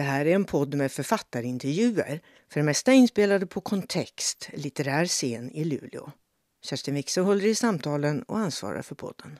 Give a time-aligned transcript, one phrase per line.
[0.00, 2.20] Det här är en podd med författarintervjuer,
[2.52, 6.10] för det mesta inspelade på Kontext, litterär scen i Luleå.
[6.64, 9.38] Kerstin Wixe håller i samtalen och ansvarar för podden.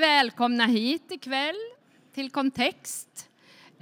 [0.00, 1.54] Välkomna hit ikväll
[2.14, 3.28] till Kontext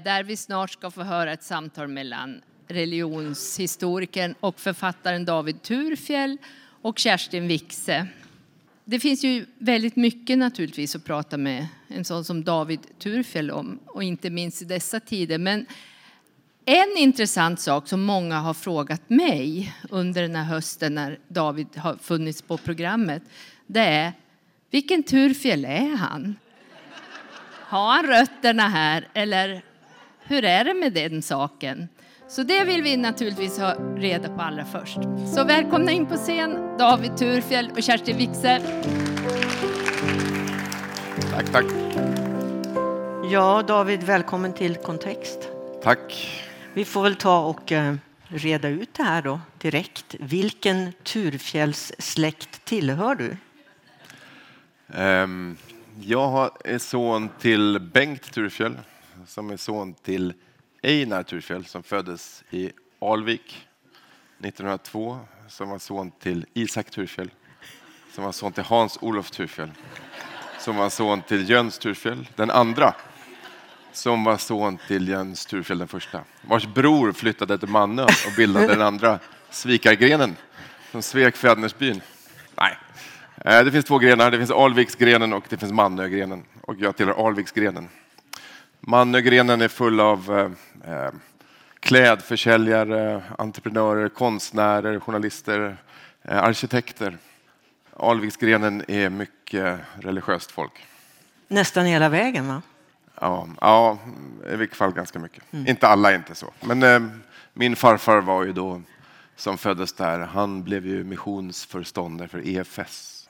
[0.04, 6.38] där vi snart ska få höra ett samtal mellan religionshistorikern och författaren David Turfjell
[6.82, 8.08] och Kerstin Wixe.
[8.84, 13.78] Det finns ju väldigt mycket naturligtvis att prata med en sån som David Turfjell om
[13.86, 15.38] och inte minst i dessa tider.
[15.38, 15.66] Men
[16.64, 21.96] en intressant sak som många har frågat mig under den här hösten när David har
[21.96, 23.22] funnits på programmet
[23.66, 24.12] det är
[24.70, 26.36] vilken Turfjell är han?
[27.50, 29.62] Har han rötterna här eller
[30.22, 31.88] hur är det med den saken?
[32.28, 34.98] Så det vill vi naturligtvis ha reda på allra först.
[35.34, 38.62] Så välkomna in på scen David Turfjell och Kerstin Wixe.
[41.30, 41.66] Tack, tack.
[43.30, 45.48] Ja, David, välkommen till Kontext.
[45.82, 46.42] Tack.
[46.74, 47.94] Vi får väl ta och eh,
[48.28, 50.14] reda ut det här då direkt.
[50.20, 53.36] Vilken Turfjällssläkt tillhör du?
[54.94, 55.56] Ehm,
[56.00, 58.78] jag är son till Bengt Turfjäll,
[59.26, 60.34] som är son till
[60.82, 63.66] Einar Turfjäll som föddes i Alvik
[64.38, 65.18] 1902
[65.48, 67.30] som var son till Isak Turfjäll,
[68.12, 69.70] som var son till Hans-Olof Turfjäll,
[70.58, 72.94] som var son till Jöns Turfjäll den andra
[73.92, 78.66] som var son till Jens Turfjell den första vars bror flyttade till Mannö och bildade
[78.66, 79.18] den andra
[79.50, 80.36] svikargrenen
[80.90, 82.00] som svek Fädernesbyn.
[82.54, 82.76] Nej,
[83.36, 84.30] eh, det finns två grenar.
[84.30, 87.88] Det finns Alviksgrenen och det finns Mannögrenen och jag tillhör Alviksgrenen.
[88.80, 90.38] Mannögrenen är full av
[90.84, 91.10] eh, eh,
[91.80, 95.76] klädförsäljare, entreprenörer, konstnärer, journalister,
[96.22, 97.18] eh, arkitekter.
[97.96, 100.86] Alviksgrenen är mycket eh, religiöst folk.
[101.48, 102.62] Nästan hela vägen, va?
[103.22, 103.98] Ja, ja
[104.52, 105.52] i vilket fall ganska mycket.
[105.52, 105.66] Mm.
[105.66, 106.52] Inte alla är inte så.
[106.60, 107.00] Men eh,
[107.52, 108.82] min farfar var ju då,
[109.36, 113.28] som föddes där, han blev ju missionsförståndare för EFS.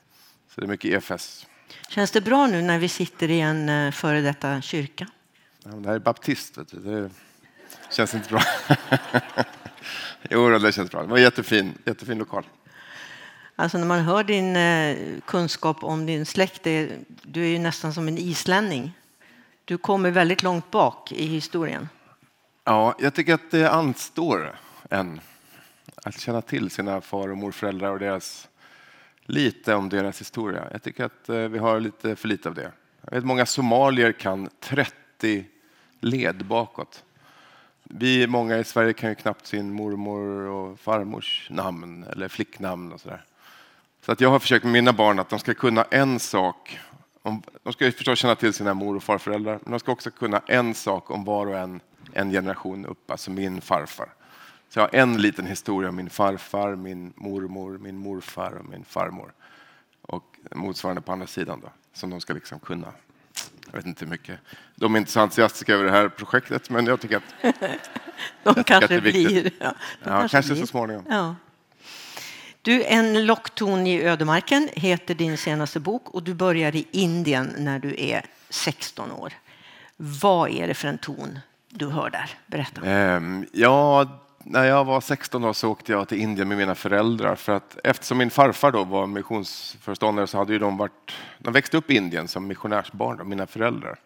[0.54, 1.46] Så det är mycket EFS.
[1.88, 5.06] Känns det bra nu när vi sitter i en eh, före detta kyrka?
[5.64, 6.78] Ja, det här är baptist, vet du.
[6.78, 7.10] det
[7.90, 8.42] känns inte bra.
[10.30, 11.02] jo, det känns bra.
[11.02, 12.44] Det var en jättefin, jättefin lokal.
[13.56, 16.64] Alltså när man hör din eh, kunskap om din släkt,
[17.22, 18.92] du är ju nästan som en islänning.
[19.64, 21.88] Du kommer väldigt långt bak i historien.
[22.64, 24.58] Ja, jag tycker att det anstår
[24.90, 25.20] en
[26.04, 28.48] att känna till sina far och morföräldrar och deras,
[29.22, 30.68] lite om deras historia.
[30.72, 32.72] Jag tycker att eh, vi har lite för lite av det.
[33.00, 35.44] Jag vet många somalier kan 30
[36.00, 37.04] led bakåt.
[37.82, 43.00] Vi många i Sverige kan ju knappt sin mormor och farmors namn eller flicknamn och
[43.00, 43.24] sådär.
[44.04, 46.78] Så att jag har försökt med mina barn att de ska kunna en sak.
[47.22, 50.74] De ska förstås känna till sina mor och farföräldrar, men de ska också kunna en
[50.74, 51.80] sak om var och en,
[52.12, 54.08] en generation upp, alltså min farfar.
[54.68, 58.84] Så jag har en liten historia om min farfar, min mormor, min morfar och min
[58.84, 59.32] farmor.
[60.02, 62.92] Och motsvarande på andra sidan då, som de ska liksom kunna.
[63.66, 64.40] Jag vet inte hur mycket.
[64.74, 67.56] De är inte så entusiastiska över det här projektet, men jag tycker att
[68.54, 69.44] de kanske blir.
[69.44, 71.04] Ja, ja kanske, kanske så småningom.
[71.08, 71.34] Ja.
[72.64, 77.78] Du, En lockton i ödemarken heter din senaste bok och du börjar i Indien när
[77.78, 79.32] du är 16 år.
[79.96, 82.30] Vad är det för en ton du hör där?
[82.46, 83.16] Berätta.
[83.16, 84.08] Um, ja,
[84.38, 87.78] när jag var 16 år så åkte jag till Indien med mina föräldrar för att
[87.84, 91.94] eftersom min farfar då var missionsföreståndare så hade ju de varit, de växte upp i
[91.94, 93.98] Indien som missionärsbarn, då, mina föräldrar.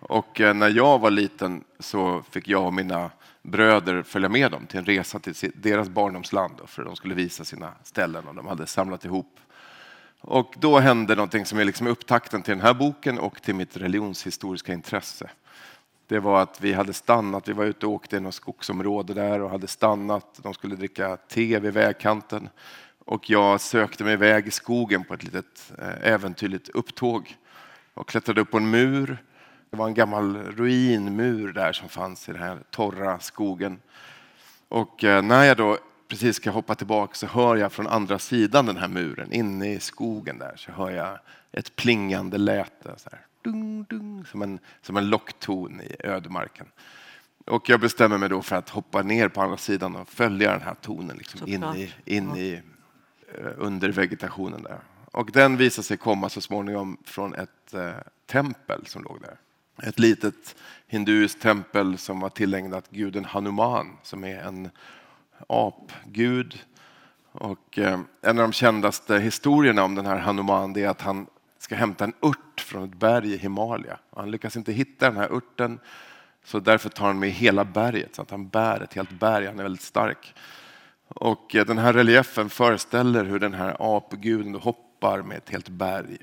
[0.00, 3.10] Och eh, när jag var liten så fick jag och mina
[3.42, 7.14] bröder följa med dem till en resa till deras barndomsland då, för att de skulle
[7.14, 9.40] visa sina ställen och de hade samlat ihop.
[10.20, 13.76] Och då hände någonting som är liksom upptakten till den här boken och till mitt
[13.76, 15.30] religionshistoriska intresse.
[16.06, 19.40] Det var att vi hade stannat, vi var ute och åkte i något skogsområde där
[19.40, 20.40] och hade stannat.
[20.42, 22.48] De skulle dricka te vid vägkanten
[23.04, 27.36] och jag sökte mig iväg i skogen på ett litet eh, äventyrligt upptåg
[27.94, 29.18] och klättrade upp på en mur
[29.72, 33.80] det var en gammal ruinmur där som fanns i den här torra skogen.
[34.68, 35.78] Och eh, när jag då
[36.08, 39.80] precis ska hoppa tillbaka så hör jag från andra sidan den här muren, inne i
[39.80, 41.18] skogen där, så hör jag
[41.52, 42.94] ett plingande läte.
[42.96, 46.66] Så här, dung, dung, som, en, som en lockton i ödemarken.
[47.46, 50.62] Och jag bestämmer mig då för att hoppa ner på andra sidan och följa den
[50.62, 52.62] här tonen liksom in, i, in i,
[53.38, 54.80] eh, under vegetationen där.
[55.04, 57.90] Och den visar sig komma så småningom från ett eh,
[58.26, 59.36] tempel som låg där
[59.82, 64.70] ett litet hinduiskt tempel som var tillägnat guden Hanuman som är en
[65.48, 66.58] apgud.
[67.32, 71.26] Och eh, en av de kändaste historierna om den här Hanuman är att han
[71.58, 73.98] ska hämta en ört från ett berg i Himalaya.
[74.16, 75.78] Han lyckas inte hitta den här örten
[76.44, 79.46] Så därför tar han med hela berget, så att han bär ett helt berg.
[79.46, 80.34] Han är väldigt stark.
[81.08, 86.18] Och eh, den här reliefen föreställer hur den här apguden hoppar med ett helt berg.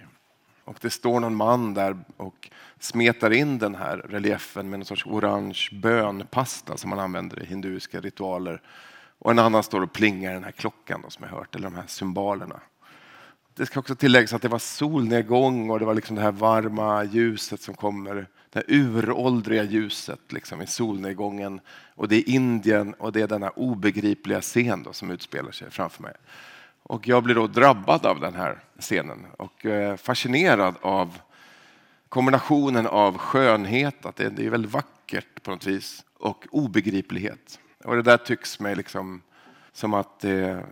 [0.69, 2.49] Och det står någon man där och
[2.79, 7.99] smetar in den här reliefen med en sorts orange bönpasta som man använder i hinduiska
[7.99, 8.61] ritualer.
[9.19, 11.75] Och en annan står och plingar den här klockan då, som jag hört, eller de
[11.75, 12.59] här symbolerna.
[13.53, 17.03] Det ska också tilläggas att det var solnedgång och det var liksom det här varma
[17.03, 18.15] ljuset som kommer,
[18.49, 21.61] det här uråldriga ljuset liksom i solnedgången.
[21.95, 26.03] Och det är Indien och det är denna obegripliga scen då, som utspelar sig framför
[26.03, 26.13] mig.
[26.89, 31.19] Och jag blir då drabbad av den här scenen och eh, fascinerad av
[32.09, 37.59] kombinationen av skönhet, att det är väldigt vackert på något vis, och obegriplighet.
[37.83, 39.21] Och det där tycks mig liksom
[39.71, 40.65] som att det,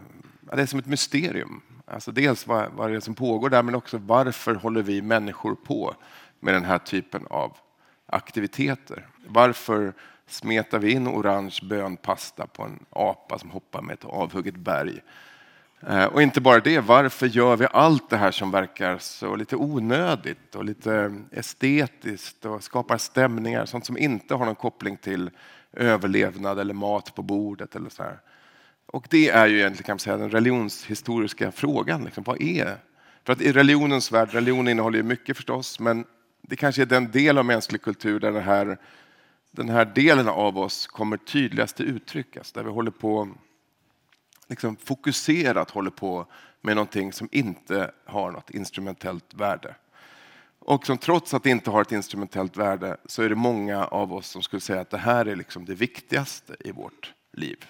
[0.49, 1.61] ja, det är som ett mysterium.
[1.85, 5.55] Alltså dels vad, vad det är som pågår där, men också varför håller vi människor
[5.55, 5.95] på
[6.39, 7.57] med den här typen av
[8.05, 9.07] aktiviteter?
[9.27, 9.93] Varför
[10.27, 15.01] smetar vi in orange bönpasta på en apa som hoppar med ett avhugget berg?
[15.79, 19.55] Eh, och inte bara det, varför gör vi allt det här som verkar så lite
[19.55, 25.29] onödigt och lite estetiskt och skapar stämningar, sånt som inte har någon koppling till
[25.73, 28.19] överlevnad eller mat på bordet eller så här.
[28.85, 32.03] Och det är ju egentligen kan man säga, den religionshistoriska frågan.
[32.03, 32.77] Liksom, vad är?
[33.23, 36.05] För att i religionens värld, religion innehåller ju mycket förstås, men
[36.41, 38.77] det kanske är den del av mänsklig kultur där den här,
[39.51, 42.37] den här delen av oss kommer tydligast till uttryck.
[42.37, 43.29] Alltså där vi håller på
[44.47, 46.25] liksom fokuserat håller på
[46.61, 49.75] med någonting som inte har något instrumentellt värde.
[50.59, 54.13] Och som trots att det inte har ett instrumentellt värde så är det många av
[54.13, 57.65] oss som skulle säga att det här är liksom det viktigaste i vårt liv.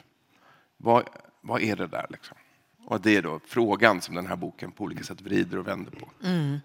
[0.77, 1.03] Vad,
[1.41, 2.05] vad är det där?
[2.09, 2.37] Liksom?
[2.85, 5.91] Och det är då frågan som den här boken på olika sätt vrider och vänder
[5.91, 6.09] på.
[6.23, 6.59] Mm.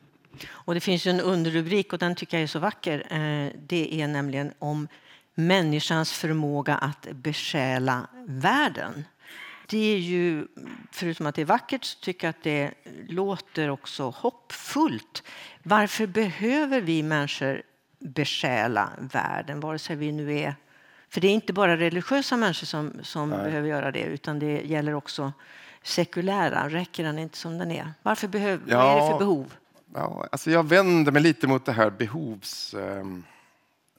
[0.51, 2.99] Och det finns en underrubrik och den tycker jag är så vacker.
[3.11, 4.89] Eh, det är nämligen om
[5.35, 9.05] människans förmåga att besjäla världen
[9.73, 10.47] det är ju,
[10.91, 12.71] förutom att det är vackert, så tycker jag att det
[13.09, 15.23] låter också hoppfullt.
[15.63, 17.63] Varför behöver vi människor
[17.99, 20.55] besjäla världen, vare sig vi nu är...
[21.09, 24.95] För det är inte bara religiösa människor som, som behöver göra det, utan det gäller
[24.95, 25.33] också
[25.83, 26.69] sekulära.
[26.69, 27.93] Räcker den inte som den är?
[28.03, 29.55] Varför behöv, ja, vad är det för behov?
[29.95, 32.75] Ja, alltså jag vänder mig lite mot det här behovs...
[32.75, 33.25] Um,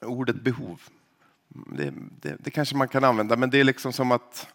[0.00, 0.82] ordet behov.
[1.48, 4.48] Det, det, det kanske man kan använda, men det är liksom som att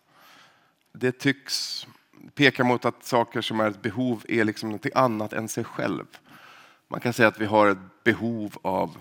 [0.93, 1.87] det tycks
[2.35, 6.05] peka mot att saker som är ett behov är liksom något annat än sig själv.
[6.87, 8.97] Man kan säga att vi har ett behov av,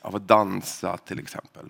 [0.00, 1.66] av att dansa till exempel.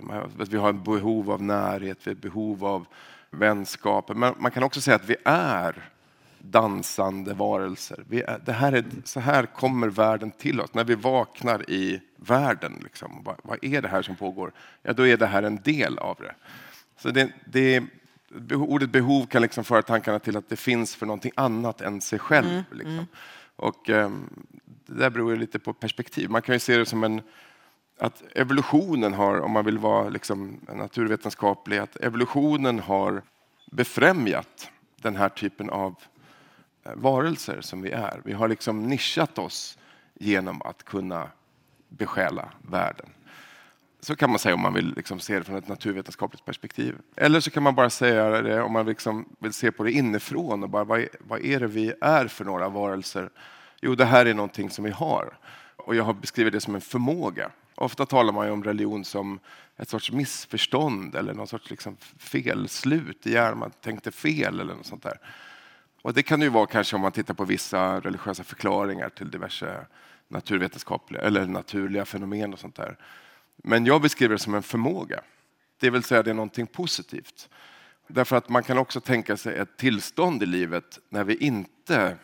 [0.50, 2.86] Vi har ett behov av närhet, vi har ett behov av
[3.30, 4.16] vänskap.
[4.16, 5.90] Men man kan också säga att vi är
[6.38, 8.04] dansande varelser.
[8.08, 10.74] Vi är, det här är, så här kommer världen till oss.
[10.74, 14.52] När vi vaknar i världen, liksom, vad, vad, är det här som pågår?
[14.82, 16.34] Ja, då är det här en del av det.
[16.96, 17.82] Så det, det
[18.52, 22.18] ordet behov kan liksom föra tankarna till att det finns för någonting annat än sig
[22.18, 22.48] själv.
[22.48, 22.92] Mm, liksom.
[22.92, 23.06] mm.
[23.56, 24.46] Och um,
[24.86, 26.30] det där beror lite på perspektiv.
[26.30, 27.22] Man kan ju se det som en
[27.98, 33.22] att evolutionen har, om man vill vara liksom naturvetenskaplig, att evolutionen har
[33.72, 34.70] befrämjat
[35.02, 35.94] den här typen av
[36.84, 38.20] eh, varelser som vi är.
[38.24, 39.78] Vi har liksom nischat oss
[40.14, 41.28] genom att kunna
[41.88, 43.10] besjäla världen.
[44.04, 46.96] Så kan man säga om man vill liksom se det från ett naturvetenskapligt perspektiv.
[47.16, 50.62] Eller så kan man bara säga det om man liksom vill se på det inifrån.
[50.62, 53.30] Och bara, vad, är, vad är det vi är för några varelser?
[53.80, 55.38] Jo, det här är någonting som vi har.
[55.76, 57.50] Och jag har beskrivit det som en förmåga.
[57.74, 59.38] Ofta talar man om religion som
[59.76, 63.58] ett sorts missförstånd eller någon sorts liksom felslut i hjärnan.
[63.58, 65.18] Man tänkte fel eller något sånt där.
[66.02, 69.86] Och det kan ju vara kanske om man tittar på vissa religiösa förklaringar till diverse
[70.28, 72.96] naturvetenskapliga eller naturliga fenomen och sånt där.
[73.66, 75.20] Men jag beskriver det som en förmåga.
[75.80, 77.48] Det vill säga det är någonting positivt.
[78.08, 82.16] Därför att man kan också tänka sig ett tillstånd i livet när vi inte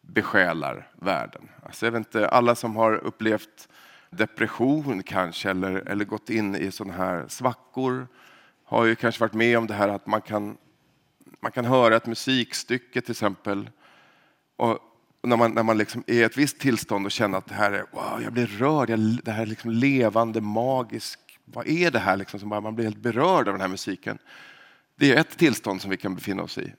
[0.00, 1.48] besjälar världen.
[1.62, 3.68] Alltså jag vet inte, alla som har upplevt
[4.10, 8.08] depression kanske eller, eller gått in i sådana här svackor
[8.64, 10.56] har ju kanske varit med om det här att man kan,
[11.40, 13.70] man kan höra ett musikstycke till exempel
[14.56, 14.78] och
[15.22, 17.72] när man, när man liksom är i ett visst tillstånd och känner att det här
[17.72, 21.98] är, wow, jag blir rörd, jag, det här är liksom levande, magisk, vad är det
[21.98, 22.16] här?
[22.16, 24.18] Liksom, som bara, man blir helt berörd av den här musiken.
[24.96, 26.74] Det är ett tillstånd som vi kan befinna oss i.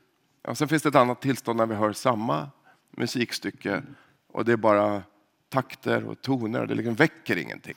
[0.47, 2.49] Och sen finns det ett annat tillstånd när vi hör samma
[2.97, 3.81] musikstycke
[4.27, 5.03] och det är bara
[5.49, 7.75] takter och toner och det liksom väcker ingenting.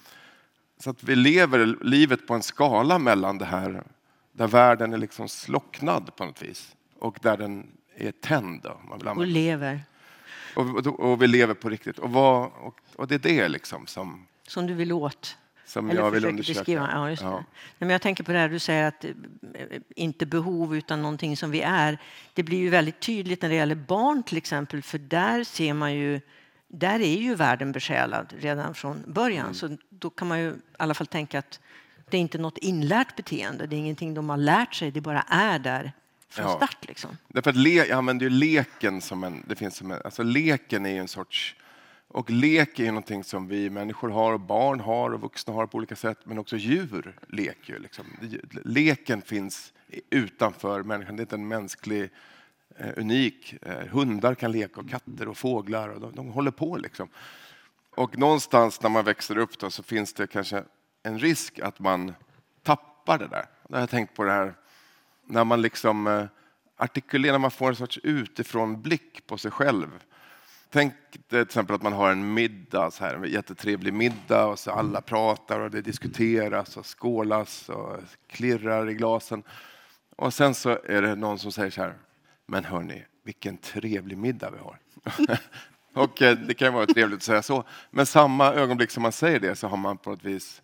[0.78, 3.84] Så att vi lever livet på en skala mellan det här
[4.32, 8.60] där världen är liksom slocknad på något vis och där den är tänd.
[8.62, 9.80] Då, man vill och lever.
[10.56, 11.98] Och, och, vi lever på riktigt.
[11.98, 14.26] Och, vad, och, och, det är det liksom som...
[14.48, 15.36] Som du vill åt?
[15.66, 16.60] som Eller jag vill undersöka.
[16.60, 16.90] beskriva.
[16.92, 17.22] Ja, just.
[17.22, 17.30] Ja.
[17.30, 17.44] Nej,
[17.78, 19.10] men jag tänker på det här du säger att eh,
[19.96, 21.98] inte behov utan någonting som vi är.
[22.34, 25.94] Det blir ju väldigt tydligt när det gäller barn till exempel för där ser man
[25.94, 26.20] ju
[26.68, 29.44] där är ju världen besjälad redan från början.
[29.44, 29.54] Mm.
[29.54, 31.60] Så då kan man ju i alla fall tänka att
[32.10, 33.66] det är inte något inlärt beteende.
[33.66, 34.90] Det är ingenting de har lärt sig.
[34.90, 35.92] Det bara är där
[36.28, 36.56] från Ja.
[36.56, 36.88] start.
[36.88, 37.16] Liksom.
[37.28, 39.44] Därför att le, jag använder ju leken som en...
[39.48, 41.56] Det finns som en alltså leken är ju en sorts...
[42.08, 45.66] Och lek är ju någonting som vi människor har och barn har och vuxna har
[45.66, 46.18] på olika sätt.
[46.24, 47.78] Men också djur leker ju.
[47.78, 48.04] Liksom.
[48.64, 49.72] Leken finns
[50.10, 51.16] utanför människan.
[51.16, 52.10] Det är inte en mänsklig
[52.76, 53.54] eh, unik.
[53.62, 55.88] Eh, hundar kan leka och katter och fåglar.
[55.88, 57.08] Och de, de håller på liksom.
[57.90, 60.64] Och någonstans när man växer upp då, så finns det kanske
[61.02, 62.14] en risk att man
[62.62, 63.46] tappar det där.
[63.68, 64.54] Jag har tänkt på det här
[65.26, 66.24] när man liksom eh,
[66.76, 69.88] artikulerar, när man får en sorts utifrån blick på sig själv.
[70.70, 70.94] Tänk
[71.28, 75.00] till exempel att man har en middag, så här, en jättetrevlig middag och så alla
[75.00, 79.42] pratar och det diskuteras och skålas och klirrar i glasen.
[80.16, 81.94] Och sen så är det någon som säger så här,
[82.46, 84.78] men hörni, vilken trevlig middag vi har.
[86.02, 89.12] och eh, det kan ju vara trevligt att säga så, men samma ögonblick som man
[89.12, 90.62] säger det så har man på något vis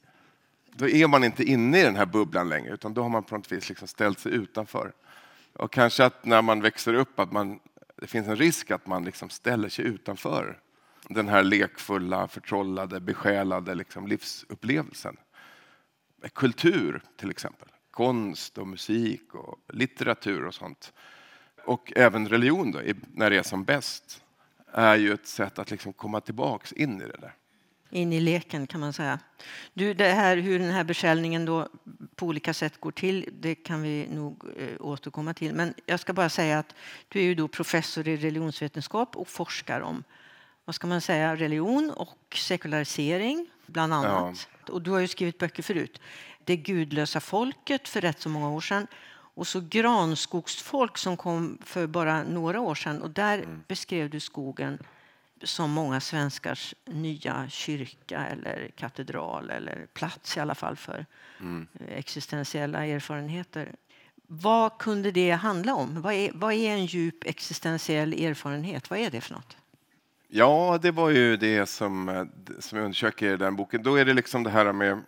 [0.75, 3.37] då är man inte inne i den här bubblan längre, utan då har man på
[3.37, 4.93] något vis liksom ställt sig utanför.
[5.53, 7.61] Och kanske att när man växer upp att man,
[7.97, 10.59] det finns en risk att man liksom ställer sig utanför
[11.09, 15.17] den här lekfulla, förtrollade, besjälade liksom livsupplevelsen.
[16.33, 20.93] Kultur till exempel, konst och musik och litteratur och sånt.
[21.65, 22.81] Och även religion då,
[23.13, 24.23] när det är som bäst,
[24.73, 27.35] är ju ett sätt att liksom komma tillbaks in i det där
[27.93, 29.19] in i leken kan man säga.
[29.75, 31.69] Du, det här, hur den här beställningen då
[32.17, 35.55] på olika sätt går till, det kan vi nog eh, återkomma till.
[35.55, 36.75] Men jag ska bara säga att
[37.09, 40.05] du är ju då professor i religionsvetenskap och forskar om
[40.65, 44.49] vad ska man säga, religion och sekularisering, bland annat.
[44.69, 46.01] Och du har ju skrivit böcker förut.
[46.45, 48.87] Det gudlösa folket för rätt så många år sedan
[49.35, 53.03] och så Granskogsfolk som kom för bara några år sedan.
[53.03, 54.79] Och där beskrev du skogen
[55.45, 61.07] som många svenskars nya kyrka eller katedral eller plats i alla fall för
[61.41, 63.73] eh, existentiella erfarenheter.
[64.27, 66.03] Vad kunde det handla om?
[66.03, 68.91] Vad är, vad är en djup existentiell erfarenhet?
[68.91, 69.57] Vad är det för något?
[70.29, 72.27] Ja, det var ju det som,
[72.59, 73.83] som jag undersöker i den boken.
[73.83, 75.03] Då är det liksom det här med...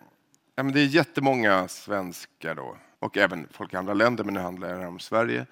[0.56, 4.40] Ja, men det är jättemånga svenskar då, och även folk i andra länder, men nu
[4.40, 5.46] handlar det om Sverige,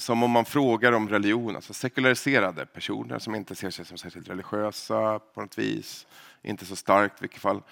[0.00, 4.28] som om man frågar om religion, alltså sekulariserade personer som inte ser sig som särskilt
[4.28, 6.06] religiösa på något vis,
[6.42, 7.62] inte så starkt i vilket fall,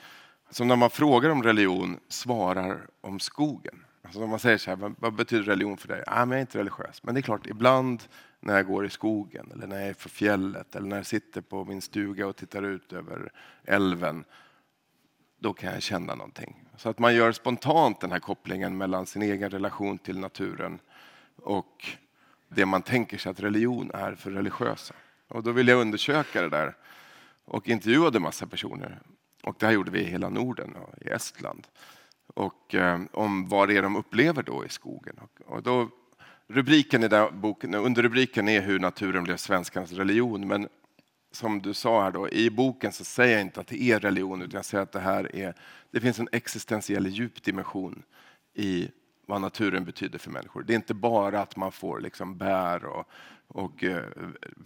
[0.51, 3.85] som när man frågar om religion svarar om skogen.
[4.03, 6.05] Alltså om man säger så här, vad, vad betyder religion för dig?
[6.07, 7.03] Ah, men jag är inte religiös.
[7.03, 8.03] Men det är klart, ibland
[8.41, 11.41] när jag går i skogen eller när jag är på fjället eller när jag sitter
[11.41, 13.33] på min stuga och tittar ut över
[13.65, 14.25] älven,
[15.39, 16.65] då kan jag känna någonting.
[16.77, 20.79] Så att man gör spontant den här kopplingen mellan sin egen relation till naturen
[21.43, 21.99] och
[22.49, 24.95] det man tänker sig att religion är för religiösa.
[25.29, 26.75] Och då ville jag undersöka det där
[27.45, 29.01] och intervjuade massa personer.
[29.43, 31.67] Och det här gjorde vi i hela Norden och i Estland.
[32.35, 35.19] Och eh, om vad det är de upplever då i skogen.
[35.19, 35.89] Och, och då,
[36.49, 40.49] rubriken i den boken, under rubriken är hur naturen blev svenskarnas religion.
[40.49, 40.69] Men
[41.33, 44.43] som du sa här då, i boken så säger jag inte att det är religion
[44.43, 45.55] utan jag säger att det här är,
[45.91, 48.03] det finns en existentiell djupdimension
[48.55, 48.91] i
[49.29, 50.63] vad naturen betyder för människor.
[50.63, 53.09] Det är inte bara att man får liksom bär och,
[53.49, 54.05] och eh,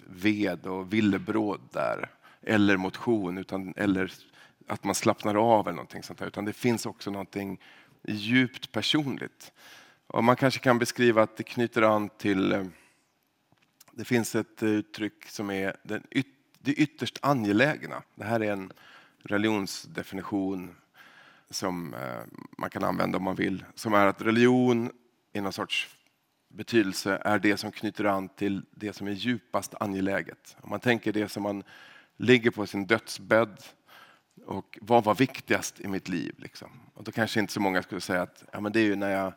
[0.06, 2.10] ved och villebråd där,
[2.42, 4.12] eller motion, utan, eller
[4.66, 7.60] att man slappnar av eller någonting sånt där, utan det finns också någonting
[8.08, 9.52] djupt personligt.
[10.06, 12.64] Och man kanske kan beskriva att det knyter an till eh,
[13.92, 16.26] det finns ett uttryck som är den yt
[16.58, 18.02] det ytterst angelägna.
[18.14, 18.72] Det här är en
[19.22, 20.74] religionsdefinition
[21.52, 22.00] som eh,
[22.58, 23.64] man kan använda om man vill.
[23.74, 24.90] Som är att religion
[25.32, 25.88] i någon sorts
[26.48, 30.56] betydelse är det som knyter an till det som är djupast angeläget.
[30.60, 31.62] Om man tänker det som man
[32.16, 33.62] ligger på sin dödsbädd
[34.46, 36.34] och vad var viktigast i mitt liv?
[36.38, 36.68] Liksom.
[36.94, 39.10] Och då kanske inte så många skulle säga att ja, men det är ju när
[39.10, 39.32] jag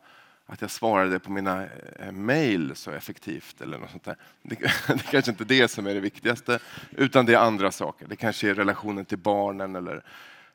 [0.46, 1.68] att jag svarade på mina
[2.00, 4.18] eh, mejl så effektivt eller något sånt där.
[4.42, 4.56] Det,
[4.88, 6.60] det kanske inte är det som är det viktigaste,
[6.92, 8.08] utan det är andra saker.
[8.08, 10.04] Det kanske är relationen till barnen eller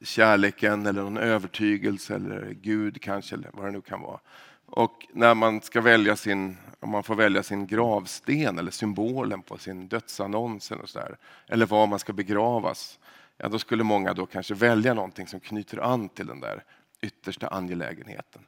[0.02, 4.20] kärleken eller någon övertygelse eller Gud kanske, eller vad det nu kan vara.
[4.66, 9.58] Och när man ska välja sin, om man får välja sin gravsten eller symbolen på
[9.58, 11.16] sin dödsannons eller, så där,
[11.46, 12.98] eller var man ska begravas,
[13.36, 16.64] ja, då skulle många då kanske välja någonting som knyter an till den där
[17.00, 18.42] yttersta angelägenheten.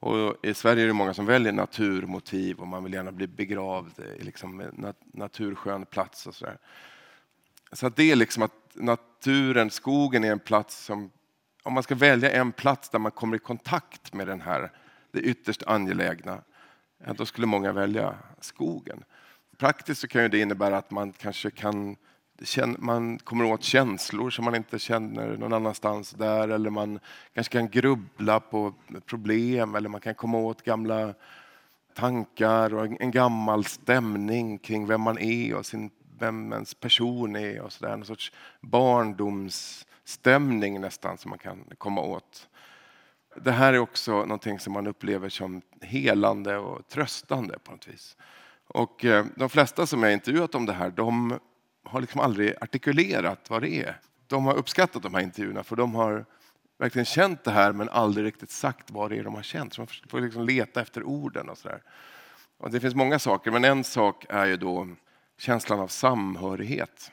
[0.00, 4.00] Och I Sverige är det många som väljer naturmotiv och man vill gärna bli begravd
[4.20, 6.58] i liksom en naturskön plats och sådär.
[7.72, 11.10] Så att det är liksom att naturen, skogen är en plats som
[11.62, 14.72] om man ska välja en plats där man kommer i kontakt med den här,
[15.12, 16.42] det ytterst angelägna,
[17.16, 19.04] då skulle många välja skogen.
[19.58, 21.96] Praktiskt så kan ju det innebära att man kanske kan
[22.78, 27.00] man kommer åt känslor som man inte känner någon annanstans där eller man
[27.34, 28.74] kanske kan grubbla på
[29.06, 31.14] problem eller man kan komma åt gamla
[31.94, 37.60] tankar och en gammal stämning kring vem man är och sin, vem ens person är
[37.60, 37.96] och sådär.
[37.96, 42.48] Någon sorts barndomsstämning nästan som man kan komma åt.
[43.36, 48.16] Det här är också någonting som man upplever som helande och tröstande på något vis.
[48.66, 51.38] Och eh, de flesta som jag intervjuat om det här, de
[51.84, 54.00] har liksom aldrig artikulerat vad det är.
[54.26, 56.24] De har uppskattat de här intervjuerna för de har
[56.78, 59.74] verkligen känt det här men aldrig riktigt sagt vad det är de har känt.
[59.74, 61.82] Så man får liksom leta efter orden och sådär.
[62.58, 64.88] Och det finns många saker, men en sak är ju då
[65.40, 67.12] känslan av samhörighet.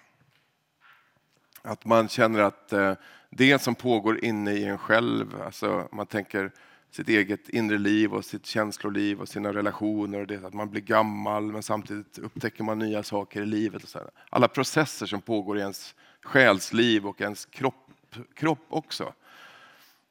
[1.62, 2.94] Att man känner att eh,
[3.30, 6.52] det som pågår inne i en själv, alltså man tänker
[6.92, 10.82] sitt eget inre liv och sitt känsloliv och sina relationer och det att man blir
[10.82, 13.84] gammal men samtidigt upptäcker man nya saker i livet.
[13.84, 14.10] Och så här.
[14.30, 19.14] Alla processer som pågår i ens själsliv och ens kropp, kropp också.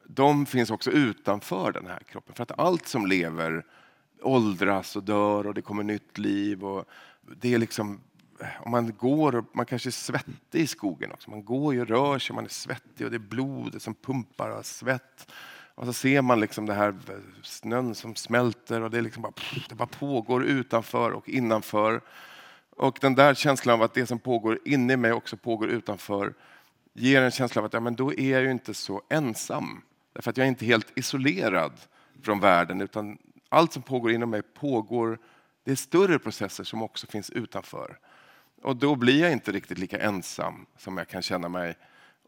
[0.05, 2.35] De finns också utanför den här kroppen.
[2.35, 3.65] För att allt som lever
[4.23, 6.65] åldras och dör och det kommer nytt liv.
[6.65, 6.85] Och
[7.41, 8.01] det är liksom,
[8.59, 11.31] om man går och man kanske är svettig i skogen också.
[11.31, 14.63] Man går och rör sig, man är svettig och det är blodet som pumpar av
[14.63, 15.33] svett.
[15.75, 16.95] Och så ser man liksom det här
[17.43, 19.33] snön som smälter och det, liksom bara,
[19.69, 22.01] det bara pågår utanför och innanför.
[22.71, 26.35] Och den där känslan av att det som pågår inne i mig också pågår utanför
[26.93, 29.83] ger en känsla av att ja, men då är jag ju inte så ensam.
[30.13, 31.73] Därför att jag är inte helt isolerad
[32.23, 35.19] från världen utan allt som pågår inom mig pågår,
[35.65, 37.99] det är större processer som också finns utanför.
[38.63, 41.77] Och då blir jag inte riktigt lika ensam som jag kan känna mig.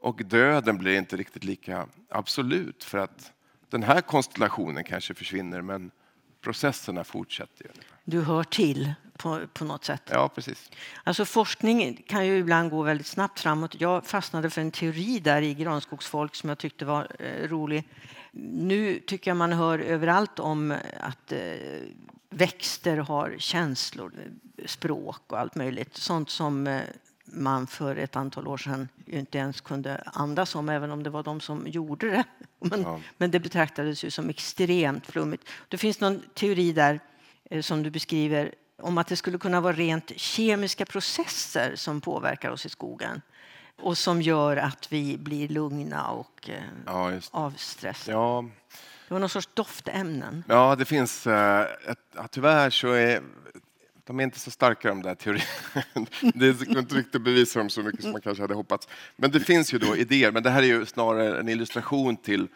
[0.01, 3.33] Och döden blir inte riktigt lika absolut för att
[3.71, 5.91] den här konstellationen kanske försvinner men
[6.41, 7.65] processerna fortsätter.
[7.65, 7.71] Ju.
[8.05, 10.03] Du hör till på, på något sätt.
[10.11, 10.71] Ja, precis.
[11.05, 13.81] Alltså forskning kan ju ibland gå väldigt snabbt framåt.
[13.81, 17.85] Jag fastnade för en teori där i granskogsfolk som jag tyckte var eh, rolig.
[18.41, 21.39] Nu tycker jag man hör överallt om att eh,
[22.31, 24.13] växter har känslor,
[24.67, 25.97] språk och allt möjligt.
[25.97, 26.81] Sånt som eh,
[27.25, 31.23] man för ett antal år sedan inte ens kunde andas om, även om det var
[31.23, 32.25] de som gjorde det.
[32.71, 33.01] Men, ja.
[33.17, 35.49] men det betraktades ju som extremt flummigt.
[35.69, 37.01] Det finns någon teori där
[37.51, 42.51] eh, som du beskriver om att det skulle kunna vara rent kemiska processer som påverkar
[42.51, 43.23] oss i skogen
[43.79, 48.17] och som gör att vi blir lugna och eh, ja, avstressade.
[48.17, 48.45] Ja.
[49.09, 50.45] Det var någon sorts doftämnen.
[50.49, 51.27] Ja, det finns.
[51.27, 53.23] Eh, ett, ja, tyvärr så är
[54.09, 55.47] de är inte så starka de där teorierna.
[56.35, 58.89] Det går inte riktigt att bevisa dem så mycket som man kanske hade hoppats.
[59.17, 62.49] Men det finns ju då idéer, men det här är ju snarare en illustration till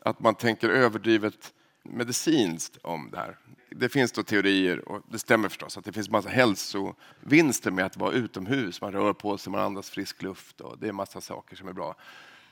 [0.00, 3.36] att man tänker överdrivet medicinskt om det här.
[3.70, 7.96] Det finns då teorier, och det stämmer förstås, att det finns massa hälsovinster med att
[7.96, 8.80] vara utomhus.
[8.80, 11.72] Man rör på sig, man andas frisk luft och det är massa saker som är
[11.72, 11.94] bra.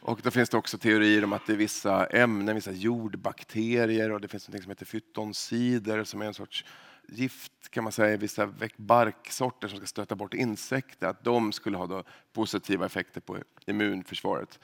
[0.00, 4.20] Och då finns det också teorier om att det är vissa ämnen, vissa jordbakterier och
[4.20, 6.64] det finns något som heter fytonsider som är en sorts
[7.08, 12.04] gift kan man säga, vissa barksorter som ska stöta bort insekter, att de skulle ha
[12.32, 14.60] positiva effekter på immunförsvaret.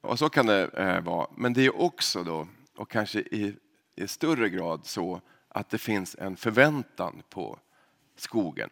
[0.00, 1.26] Och så kan det eh, vara.
[1.36, 3.56] Men det är också då, och kanske i,
[3.96, 5.20] i större grad så,
[5.54, 7.58] att det finns en förväntan på
[8.16, 8.70] skogen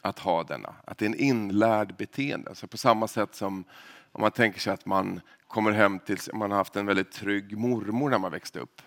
[0.00, 0.74] att ha denna.
[0.84, 2.48] Att det är en inlärd beteende.
[2.48, 3.64] Alltså på samma sätt som
[4.12, 7.58] om man tänker sig att man kommer hem till, man har haft en väldigt trygg
[7.58, 8.82] mormor när man växte upp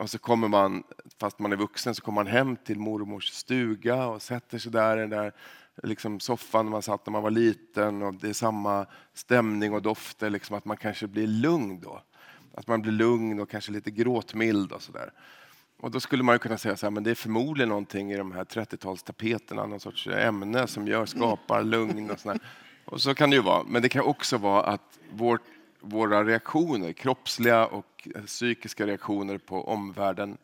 [0.00, 0.82] och så kommer man,
[1.20, 4.96] fast man är vuxen, så kommer man hem till mormors stuga och sätter sig där
[4.96, 5.32] i den där
[5.82, 10.30] liksom soffan man satt när man var liten och det är samma stämning och dofter,
[10.30, 12.02] liksom att man kanske blir lugn då.
[12.54, 15.12] Att man blir lugn och kanske lite gråtmild och sådär.
[15.80, 18.32] Och då skulle man kunna säga så här, men det är förmodligen någonting i de
[18.32, 22.38] här 30-talstapeterna, någon sorts ämne som gör, skapar lugn och sådär.
[22.84, 25.42] Och så kan det ju vara, men det kan också vara att vårt
[25.80, 30.38] våra reaktioner, kroppsliga och psykiska reaktioner på omvärlden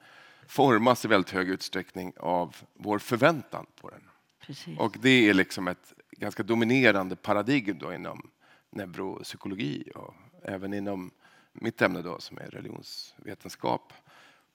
[0.47, 4.03] formas i väldigt hög utsträckning av vår förväntan på den.
[4.41, 4.79] Precis.
[4.79, 8.31] Och det är liksom ett ganska dominerande paradigm då inom
[8.71, 11.11] neuropsykologi och även inom
[11.53, 13.93] mitt ämne då som är religionsvetenskap.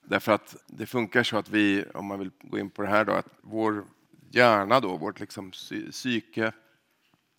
[0.03, 3.05] Därför att det funkar så att vi, om man vill gå in på det här
[3.05, 3.83] då, att vår
[4.29, 5.51] hjärna då, vårt liksom
[5.91, 6.51] psyke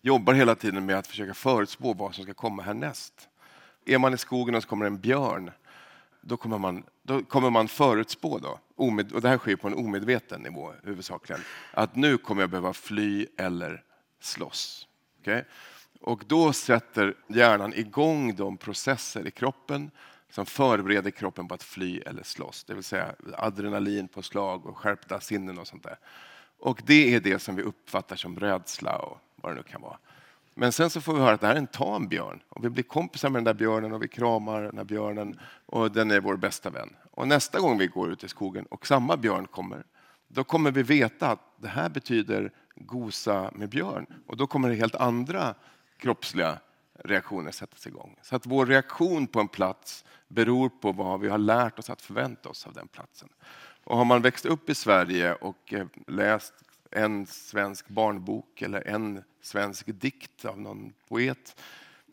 [0.01, 3.29] jobbar hela tiden med att försöka förutspå vad som ska komma härnäst.
[3.85, 5.51] Är man i skogen och så kommer en björn,
[6.21, 10.41] då kommer man, då kommer man förutspå, då, och det här sker på en omedveten
[10.41, 11.41] nivå huvudsakligen,
[11.73, 13.83] att nu kommer jag behöva fly eller
[14.19, 14.87] slåss.
[15.19, 15.41] Okay?
[16.01, 19.91] Och då sätter hjärnan igång de processer i kroppen
[20.33, 22.63] som förbereder kroppen på att fly eller slåss.
[22.63, 25.99] Det vill säga adrenalin på slag och skärpta sinnen och sånt där.
[26.59, 29.97] Och det är det som vi uppfattar som rädsla och vad det nu kan vara.
[30.53, 32.69] Men sen så får vi höra att det här är en tam björn och vi
[32.69, 36.19] blir kompisar med den där björnen och vi kramar den här björnen och den är
[36.19, 36.95] vår bästa vän.
[37.11, 39.83] Och nästa gång vi går ut i skogen och samma björn kommer,
[40.27, 44.75] då kommer vi veta att det här betyder gosa med björn och då kommer det
[44.75, 45.55] helt andra
[45.97, 46.57] kroppsliga
[46.99, 48.15] reaktioner sättas igång.
[48.21, 52.01] Så att vår reaktion på en plats beror på vad vi har lärt oss att
[52.01, 53.29] förvänta oss av den platsen.
[53.83, 56.53] Och har man växt upp i Sverige och eh, läst
[56.91, 61.55] en svensk barnbok eller en svensk dikt av någon poet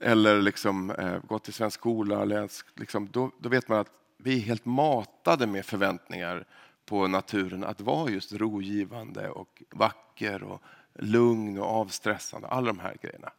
[0.00, 4.36] eller liksom, eh, gått i svensk skola, läst, liksom, då, då vet man att vi
[4.36, 6.44] är helt matade med förväntningar
[6.86, 10.62] på naturen att vara just rogivande och vacker och
[10.94, 12.48] lugn och avstressande.
[12.48, 13.30] Alla de här grejerna.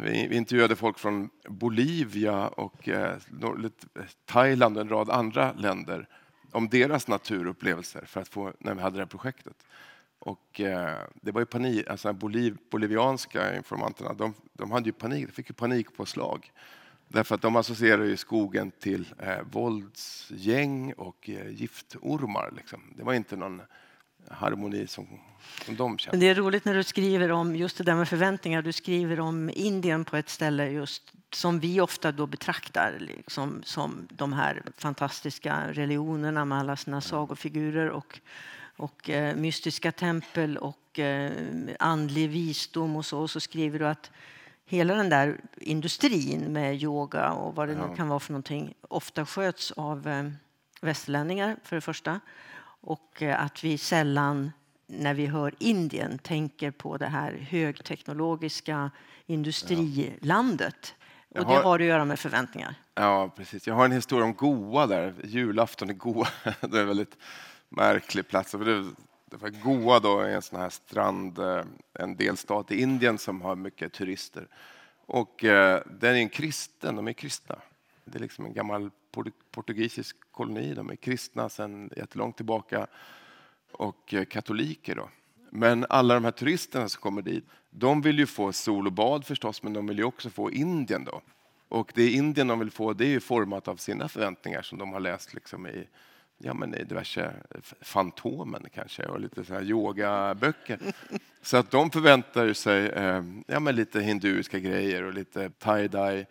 [0.00, 6.08] Vi intervjuade folk från Bolivia och eh, eh, Thailand och en rad andra länder
[6.52, 9.66] om deras naturupplevelser för att få, när vi hade det här projektet.
[10.18, 15.26] Och eh, det var ju panik, alltså Boliv, bolivianska informanterna, de, de hade ju panik,
[15.26, 16.52] de fick ju panik på slag.
[17.08, 22.52] Därför att de associerar ju skogen till eh, våldsgäng och eh, giftormar.
[22.56, 22.80] Liksom.
[22.96, 23.62] Det var inte någon
[24.30, 25.06] harmoni som,
[25.64, 26.18] som de kände.
[26.18, 28.62] Det är roligt när du skriver om just det där med förväntningar.
[28.62, 31.02] Du skriver om Indien på ett ställe just
[31.34, 37.90] som vi ofta då betraktar liksom, som de här fantastiska religionerna med alla sina sagofigurer
[37.90, 38.20] och,
[38.76, 41.32] och eh, mystiska tempel och eh,
[41.78, 43.20] andlig visdom och så.
[43.20, 44.10] Och så skriver du att
[44.66, 47.86] hela den där industrin med yoga och vad det ja.
[47.86, 50.30] nu kan vara för någonting ofta sköts av eh,
[50.80, 52.20] västerlänningar för det första
[52.84, 54.52] och eh, att vi sällan
[54.86, 58.90] när vi hör Indien tänker på det här högteknologiska
[59.26, 60.94] industrilandet.
[61.28, 62.74] Och det har att göra med förväntningar.
[62.94, 63.66] Ja, precis.
[63.66, 66.28] Jag har en historia om Goa där, julafton i Goa.
[66.60, 67.16] det är en väldigt
[67.68, 68.50] märklig plats.
[68.50, 71.64] För Goa då är en sån här strand, eh,
[71.98, 74.48] en delstat i Indien som har mycket turister.
[75.06, 77.56] Och eh, den är en kristen, de är kristna.
[78.04, 78.90] Det är liksom en gammal
[79.50, 80.74] portugisisk koloni.
[80.74, 82.86] De är kristna sedan jättelångt tillbaka
[83.72, 84.94] och eh, katoliker.
[84.94, 85.08] Då.
[85.50, 89.26] Men alla de här turisterna som kommer dit, de vill ju få sol och bad
[89.26, 91.04] förstås, men de vill ju också få Indien.
[91.04, 91.20] Då.
[91.68, 94.92] Och det Indien de vill få, det är ju format av sina förväntningar som de
[94.92, 95.88] har läst liksom i,
[96.38, 97.32] ja, men i diverse
[97.80, 100.78] Fantomen kanske och lite såna yogaböcker.
[101.42, 106.26] Så att de förväntar sig eh, ja, men lite hinduiska grejer och lite tie-dye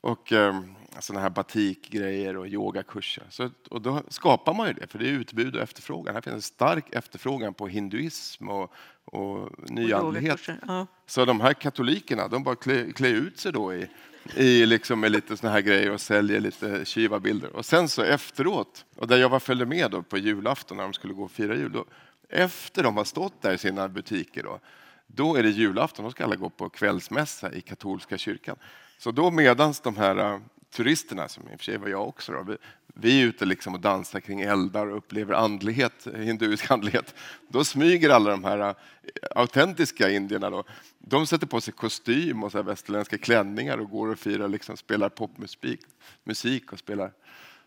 [0.00, 0.60] och eh,
[1.00, 3.24] sådana här batikgrejer och yogakurser.
[3.30, 6.14] Så, och då skapar man ju det, för det är utbud och efterfrågan.
[6.14, 8.72] Här finns en stark efterfrågan på hinduism och,
[9.04, 10.40] och nyandlighet.
[10.66, 10.86] Ja.
[11.06, 12.56] Så de här katolikerna, de bara
[12.94, 13.88] klä ut sig då i,
[14.36, 17.56] i liksom med lite såna här grejer och säljer lite Shiva-bilder.
[17.56, 20.92] Och sen så efteråt, och där jag var följde med då på julafton när de
[20.92, 21.84] skulle gå och fira jul, då,
[22.28, 24.60] efter de har stått där i sina butiker då,
[25.06, 28.56] då är det julafton, då ska alla gå på kvällsmässa i katolska kyrkan.
[28.98, 32.32] Så då medan de här äh, turisterna, som i och för sig var jag också,
[32.32, 32.56] då, vi,
[32.94, 37.14] vi är ute liksom och dansar kring eldar och upplever andlighet, hinduisk andlighet.
[37.48, 38.74] Då smyger alla de här äh,
[39.30, 40.64] autentiska indierna, då,
[40.98, 45.08] de sätter på sig kostym och så västerländska klänningar och går och firar, liksom, spelar
[45.08, 45.80] popmusik
[46.24, 47.12] musik och spelar,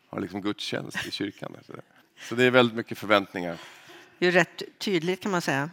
[0.09, 1.55] har liksom gudstjänst i kyrkan.
[2.29, 3.57] Så det är väldigt mycket förväntningar.
[4.19, 5.69] Det är rätt tydligt kan man säga.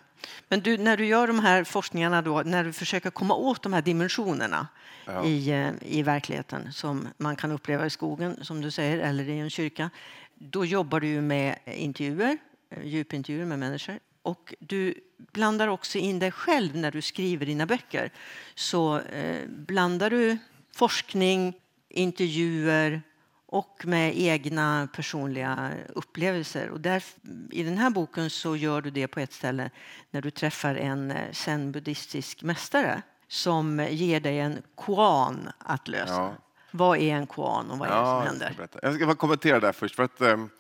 [0.49, 3.73] Men du, när du gör de här forskningarna, då, när du försöker komma åt de
[3.73, 4.67] här dimensionerna
[5.09, 5.25] ja.
[5.25, 9.39] i, eh, i verkligheten som man kan uppleva i skogen, som du säger, eller i
[9.39, 9.91] en kyrka,
[10.35, 12.39] då jobbar du med intervjuer,
[12.71, 13.99] eh, djupintervjuer med människor.
[14.23, 14.95] Och du
[15.33, 18.11] blandar också in dig själv när du skriver dina böcker.
[18.55, 20.39] Så eh, blandar du
[20.73, 21.55] forskning,
[21.89, 23.03] intervjuer,
[23.51, 26.71] och med egna personliga upplevelser.
[26.71, 27.05] Och där,
[27.51, 29.71] I den här boken så gör du det på ett ställe
[30.11, 36.13] när du träffar en eh, zen-buddhistisk mästare som ger dig en koan att lösa.
[36.13, 36.35] Ja.
[36.71, 38.55] Vad är en koan och vad är det som händer?
[38.59, 39.95] Jag ska, jag ska kommentera det först.
[39.95, 40.51] För att, um,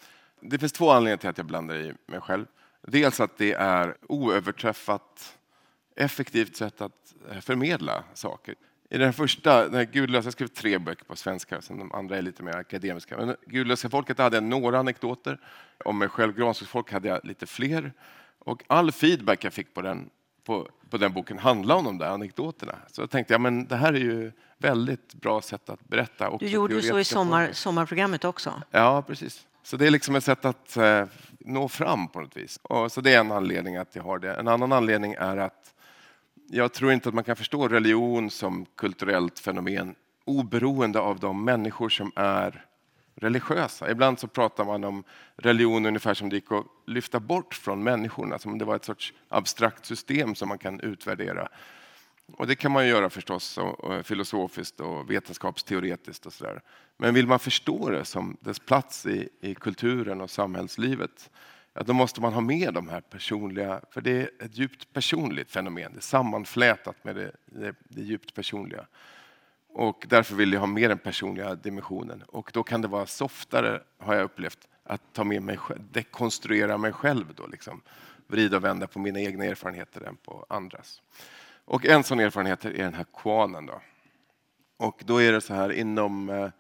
[0.40, 2.46] det finns två anledningar till att jag blandar i mig själv.
[2.82, 5.38] Dels att det är oöverträffat
[5.96, 8.54] effektivt sätt att eh, förmedla saker.
[8.90, 12.22] I den första, den gudlösa, jag skrev tre böcker på svenska, sen de andra är
[12.22, 13.16] lite mer akademiska.
[13.16, 15.40] Men gudlösa folket hade jag några anekdoter.
[15.84, 17.92] Om mig själv, Granskogsfolk, hade jag lite fler.
[18.38, 20.10] Och all feedback jag fick på den,
[20.44, 22.74] på, på den boken handlade om de där anekdoterna.
[22.92, 26.36] Så jag tänkte, ja men det här är ju väldigt bra sätt att berätta.
[26.38, 28.62] Du gjorde ju så i sommar, sommarprogrammet också.
[28.70, 29.46] Ja, precis.
[29.62, 31.04] Så det är liksom ett sätt att eh,
[31.38, 32.58] nå fram på något vis.
[32.62, 34.34] Och så det är en anledning att jag har det.
[34.34, 35.74] En annan anledning är att
[36.50, 41.88] jag tror inte att man kan förstå religion som kulturellt fenomen oberoende av de människor
[41.88, 42.64] som är
[43.20, 43.90] religiösa.
[43.90, 45.04] Ibland så pratar man om
[45.36, 48.84] religion ungefär som det gick att lyfta bort från människorna, som om det var ett
[48.84, 51.48] sorts abstrakt system som man kan utvärdera.
[52.36, 56.60] Och det kan man ju göra förstås, och, och filosofiskt och vetenskapsteoretiskt och sådär.
[56.96, 61.30] Men vill man förstå det som dess plats i, i kulturen och samhällslivet,
[61.74, 65.50] ja, då måste man ha med de här personliga, för det är ett djupt personligt
[65.50, 65.92] fenomen.
[65.92, 68.86] Det är sammanflätat med det, det, det djupt personliga.
[69.78, 72.22] Och därför vill jag ha med den personliga dimensionen.
[72.22, 75.58] Och då kan det vara softare, har jag upplevt, att ta med mig,
[75.92, 77.82] dekonstruera mig själv då, liksom.
[78.26, 81.02] vrida och vända på mina egna erfarenheter än på andras.
[81.64, 83.66] Och en sån erfarenhet är den här kvanen.
[83.66, 83.80] Då.
[84.76, 86.50] Och då är det så här inom, eh,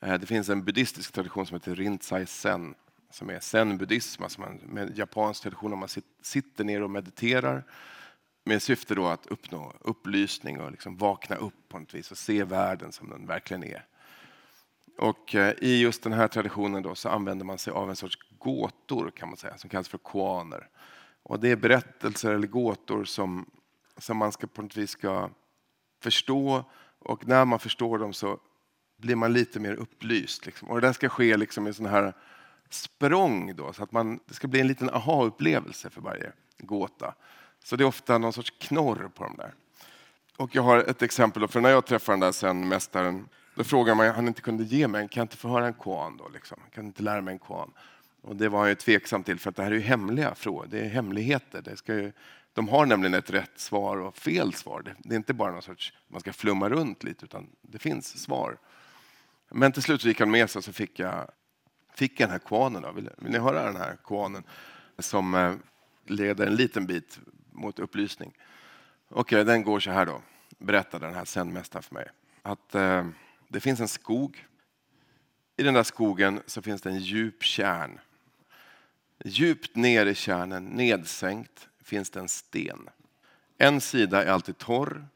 [0.00, 2.74] eh, det finns en buddhistisk tradition som heter Rinzai Zen,
[3.10, 5.88] som är zen-buddhism, alltså en japansk tradition där man
[6.22, 7.64] sitter ner och mediterar
[8.44, 12.44] med syfte då att uppnå upplysning och liksom vakna upp på något vis och se
[12.44, 13.86] världen som den verkligen är.
[14.98, 18.18] Och eh, i just den här traditionen då så använder man sig av en sorts
[18.38, 20.68] gåtor kan man säga, som kallas för koaner.
[21.22, 23.50] Och det är berättelser eller gåtor som,
[23.96, 25.30] som man ska på något vis ska
[26.02, 26.64] förstå
[26.98, 28.38] och när man förstår dem så
[28.96, 30.46] blir man lite mer upplyst.
[30.46, 30.68] Liksom.
[30.68, 32.12] Och det där ska ske liksom i sån här
[32.70, 37.14] språng då, så att man, det ska bli en liten aha-upplevelse för varje gåta.
[37.62, 39.54] Så det är ofta någon sorts knorr på dem där.
[40.36, 43.96] Och jag har ett exempel, för när jag träffade den där sen mästaren, då frågade
[43.96, 46.28] man om han inte kunde ge mig, kan jag inte få höra en koan då?
[46.28, 46.58] Liksom?
[46.74, 47.70] Kan inte lära mig en koan?
[48.22, 50.66] Och det var han ju tveksam till, för att det här är ju hemliga frågor,
[50.70, 51.62] det är hemligheter.
[51.62, 52.12] Det ska ju,
[52.52, 54.82] de har nämligen ett rätt svar och fel svar.
[54.82, 58.22] Det, det är inte bara någon sorts, man ska flumma runt lite, utan det finns
[58.22, 58.56] svar.
[59.50, 61.30] Men till slut gick han med sig så fick jag,
[61.94, 62.82] fick jag den här koanen.
[62.82, 62.92] Då.
[62.92, 64.44] Vill, vill ni höra den här koanen?
[64.98, 65.54] Som eh,
[66.06, 67.18] leder en liten bit
[67.52, 68.36] mot upplysning.
[69.08, 70.22] Okej, den går så här då,
[70.58, 72.08] berättade den här zenmästaren för mig.
[72.42, 73.06] Att eh,
[73.48, 74.46] det finns en skog.
[75.56, 78.00] I den där skogen så finns det en djup kärn.
[79.24, 82.88] Djupt ner i kärnen, nedsänkt, finns det en sten.
[83.58, 85.06] En sida är alltid torr,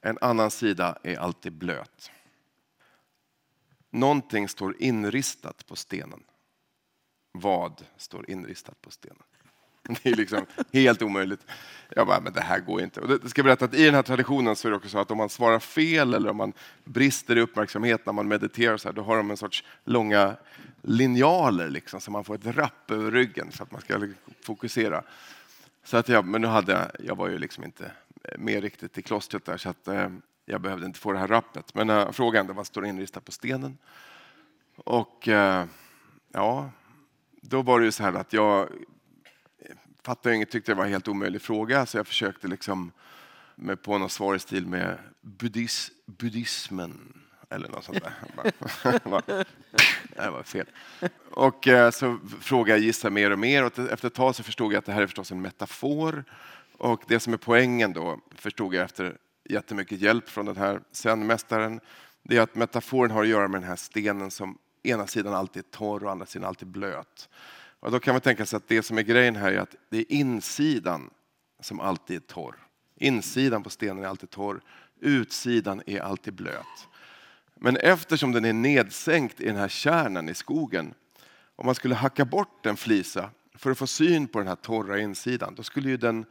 [0.00, 2.10] en annan sida är alltid blöt.
[3.90, 6.24] Någonting står inristat på stenen.
[7.32, 9.22] Vad står inristat på stenen?
[10.02, 11.46] Det är liksom helt omöjligt.
[11.88, 13.00] Jag bara, men det här går inte.
[13.00, 15.10] Och det ska berätta att i den här traditionen så är det också så att
[15.10, 16.52] om man svarar fel eller om man
[16.84, 20.36] brister i uppmärksamhet när man mediterar så här, då har de en sorts långa
[20.82, 24.08] linjaler liksom, så man får ett rapp över ryggen så att man ska
[24.42, 25.02] fokusera.
[25.84, 27.92] Så att jag, men nu hade jag, jag var ju liksom inte
[28.38, 30.08] med riktigt i klostret där så att eh,
[30.44, 31.74] jag behövde inte få det här rappet.
[31.74, 33.78] Men eh, frågan var står står inristat på stenen?
[34.76, 35.64] Och eh,
[36.32, 36.70] ja,
[37.40, 38.68] då var det ju så här att jag
[40.08, 42.92] fattade inget, tyckte det var en helt omöjlig fråga så jag försökte liksom
[43.54, 48.12] med på något svar i stil med buddhis, buddhismen eller något sånt där.
[50.16, 50.66] det var fel.
[51.30, 54.72] Och eh, så frågade jag gissa mer och mer och efter ett tag så förstod
[54.72, 56.24] jag att det här är förstås en metafor.
[56.78, 59.16] Och det som är poängen då förstod jag efter
[59.48, 61.80] jättemycket hjälp från den här zenmästaren.
[62.22, 65.64] Det är att metaforen har att göra med den här stenen som ena sidan alltid
[65.64, 67.28] är torr och andra sidan alltid blöt.
[67.80, 69.98] Och då kan man tänka sig att det som är grejen här är att det
[69.98, 71.10] är insidan
[71.60, 72.56] som alltid är torr.
[72.96, 74.60] Insidan på stenen är alltid torr,
[75.00, 76.88] utsidan är alltid blöt.
[77.54, 80.94] Men eftersom den är nedsänkt i den här kärnan i skogen,
[81.56, 84.98] om man skulle hacka bort en flisa för att få syn på den här torra
[85.00, 86.26] insidan, då skulle ju den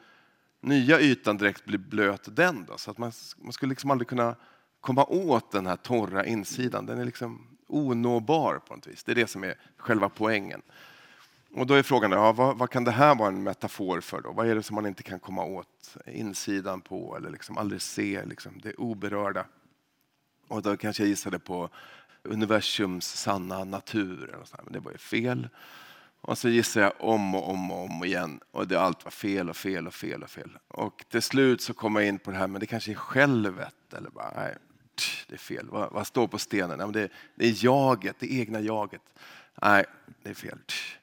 [0.61, 2.65] nya ytan direkt bli blöt den.
[2.65, 4.35] Då, så att man, man skulle liksom aldrig kunna
[4.81, 6.85] komma åt den här torra insidan.
[6.85, 9.03] Den är liksom onåbar på något vis.
[9.03, 10.61] Det är det som är själva poängen.
[11.57, 14.21] Och då är frågan, ja, vad, vad, kan det här vara en metafor för?
[14.21, 14.31] Då?
[14.31, 18.25] Vad är det som man inte kan komma åt insidan på eller liksom aldrig se,
[18.25, 19.45] liksom, det oberörda?
[20.47, 21.69] Och då kanske jag gissade på
[22.23, 25.49] universums sanna natur, eller så men det var ju fel.
[26.21, 29.49] Och så gissade jag om och om och om igen och det, allt var fel
[29.49, 30.57] och fel och fel och fel.
[30.67, 33.93] Och till slut så kom jag in på det här, men det kanske är självet
[33.97, 34.55] eller bara, nej,
[35.27, 35.67] det är fel.
[35.69, 36.79] Vad, vad står på stenen?
[36.79, 39.01] Ja, det, det, är jaget, det egna jaget.
[39.61, 39.85] Nej,
[40.23, 40.57] det är fel.
[40.67, 40.97] Tch.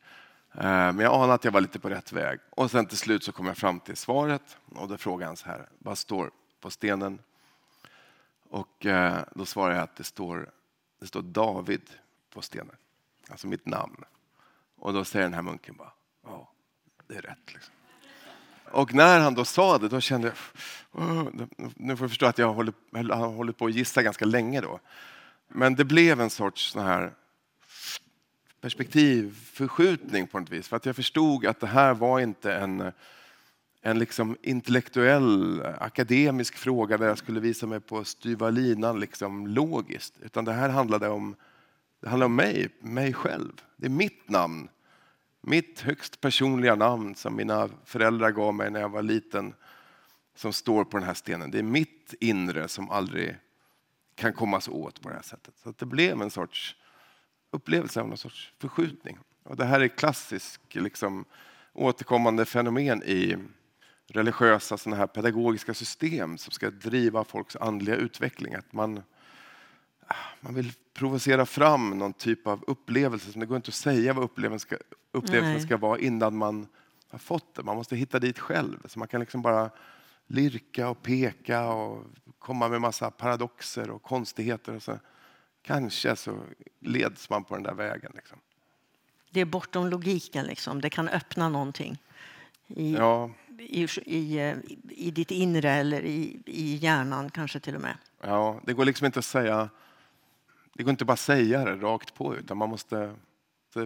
[0.55, 2.41] Eh, men jag anade att jag var lite på rätt väg.
[2.51, 5.47] Och sen till slut så kom jag fram till svaret och då frågade han så
[5.47, 7.19] här, vad står på stenen?
[8.51, 10.51] Och eh, då svarade jag att det står,
[11.01, 11.91] det står David
[12.31, 12.77] på stenen,
[13.29, 14.05] alltså mitt namn.
[14.77, 15.93] Och då säger den här munken bara,
[16.25, 16.51] ja,
[17.07, 17.55] det är rätt.
[17.55, 17.75] Liksom.
[18.65, 20.33] Och när han då sa det, då kände
[20.93, 24.25] jag, nu får du förstå att jag har hållit, har hållit på att gissa ganska
[24.25, 24.81] länge då.
[25.49, 27.13] Men det blev en sorts sån här
[28.65, 30.69] perspektivförskjutning på något vis.
[30.69, 32.93] För att jag förstod att det här var inte en,
[33.83, 40.15] en liksom intellektuell, akademisk fråga där jag skulle visa mig på styva linan liksom logiskt.
[40.23, 41.37] Utan det här handlade om
[42.01, 43.53] Det handlade om mig, mig själv.
[43.77, 44.69] Det är mitt namn.
[45.41, 49.55] Mitt högst personliga namn som mina föräldrar gav mig när jag var liten
[50.37, 51.51] som står på den här stenen.
[51.51, 53.37] Det är mitt inre som aldrig
[54.15, 55.55] kan kommas åt på det här sättet.
[55.63, 56.77] Så det blev en sorts
[57.55, 59.19] upplevelse av någon sorts förskjutning.
[59.43, 61.25] Och det här är klassiskt liksom,
[61.73, 63.37] återkommande fenomen i
[64.07, 68.55] religiösa såna här pedagogiska system som ska driva folks andliga utveckling.
[68.55, 69.03] Att man,
[70.41, 74.25] man vill provocera fram någon typ av upplevelse som det går inte att säga vad
[74.25, 74.77] upplevelsen ska,
[75.13, 76.67] upplevelsen ska vara innan man
[77.09, 77.63] har fått det.
[77.63, 78.79] Man måste hitta dit själv.
[78.85, 79.71] Så man kan liksom bara
[80.27, 82.05] lirka och peka och
[82.39, 84.75] komma med massa paradoxer och konstigheter.
[84.75, 84.99] Och så
[85.67, 86.39] kanske så
[86.81, 88.13] leds man på den där vägen.
[88.15, 88.39] Liksom.
[89.31, 90.81] Det är bortom logiken, liksom.
[90.81, 91.99] det kan öppna någonting
[92.69, 94.55] i, Ja, i, i,
[94.89, 97.97] i ditt inre eller i, i hjärnan kanske till och med.
[98.21, 99.69] ja, det går liksom inte att säga
[100.77, 103.15] det går inte bara att säga det rakt på utan man måste,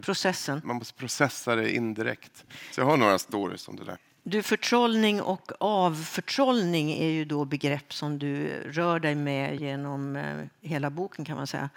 [0.03, 0.61] Processen.
[0.65, 2.45] man måste processa det indirekt.
[2.73, 3.99] Så jag har några stories om det där.
[4.23, 10.45] Du, förtrollning och avförtrollning är ju då begrepp som du rör dig med genom eh,
[10.61, 11.71] hela boken kan man säga.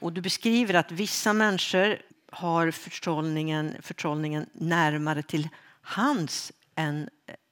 [0.00, 5.48] Och du beskriver att vissa människor har förtrollningen, förtrollningen närmare till
[5.80, 7.08] hands än,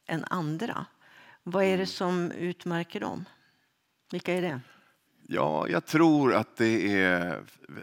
[0.06, 0.86] än andra.
[1.42, 3.24] Vad är det som utmärker dem?
[4.10, 4.60] Vilka är det?
[5.28, 7.42] Ja, jag tror att det är...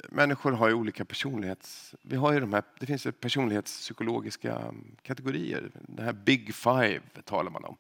[0.10, 1.96] Människor har ju olika personlighets...
[2.02, 5.72] Vi har ju de här, det finns ju personlighetspsykologiska mm, kategorier.
[5.74, 7.78] Det här Big Five talar man om.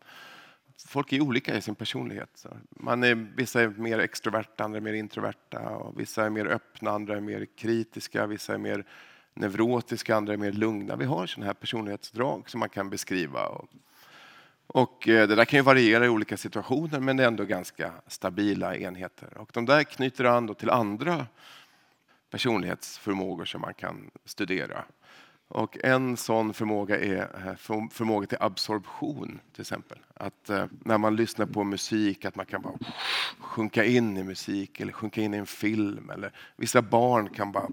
[0.88, 2.45] Folk är olika i sin personlighet.
[2.69, 5.69] Man är, vissa är mer extroverta, andra är mer introverta.
[5.69, 8.28] Och vissa är mer öppna, andra är mer kritiska.
[8.28, 8.86] Vissa är mer
[9.34, 10.95] neurotiska, andra är mer lugna.
[10.95, 13.62] Vi har sådana här personlighetsdrag som man kan beskriva.
[14.67, 17.91] Och, eh, det där kan ju variera i olika situationer men det är ändå ganska
[18.08, 19.38] stabila enheter.
[19.38, 21.28] Och de där knyter an då till andra
[22.30, 24.86] personlighetsförmågor som man kan studera.
[25.47, 29.97] Och en sån förmåga är eh, förmåga till absorption till exempel.
[30.13, 32.73] Att eh, när man lyssnar på musik att man kan bara
[33.39, 36.10] sjunka in i musik eller sjunka in i en film.
[36.10, 37.69] Eller vissa barn kan bara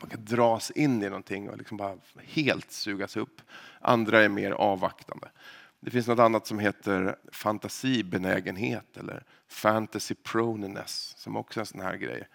[0.00, 3.42] man kan dras in i någonting och liksom bara helt sugas upp.
[3.80, 5.28] Andra är mer avvaktande.
[5.80, 11.80] Det finns något annat som heter fantasibenägenhet eller fantasy proneness som också är en sån
[11.80, 12.28] här grej.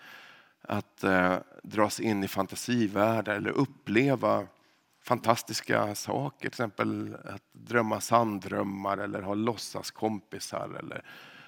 [0.61, 4.47] Att eh, dras in i fantasivärldar eller uppleva
[5.03, 6.39] fantastiska saker.
[6.39, 11.03] Till exempel att drömma sanddrömmar eller ha låtsaskompisar eller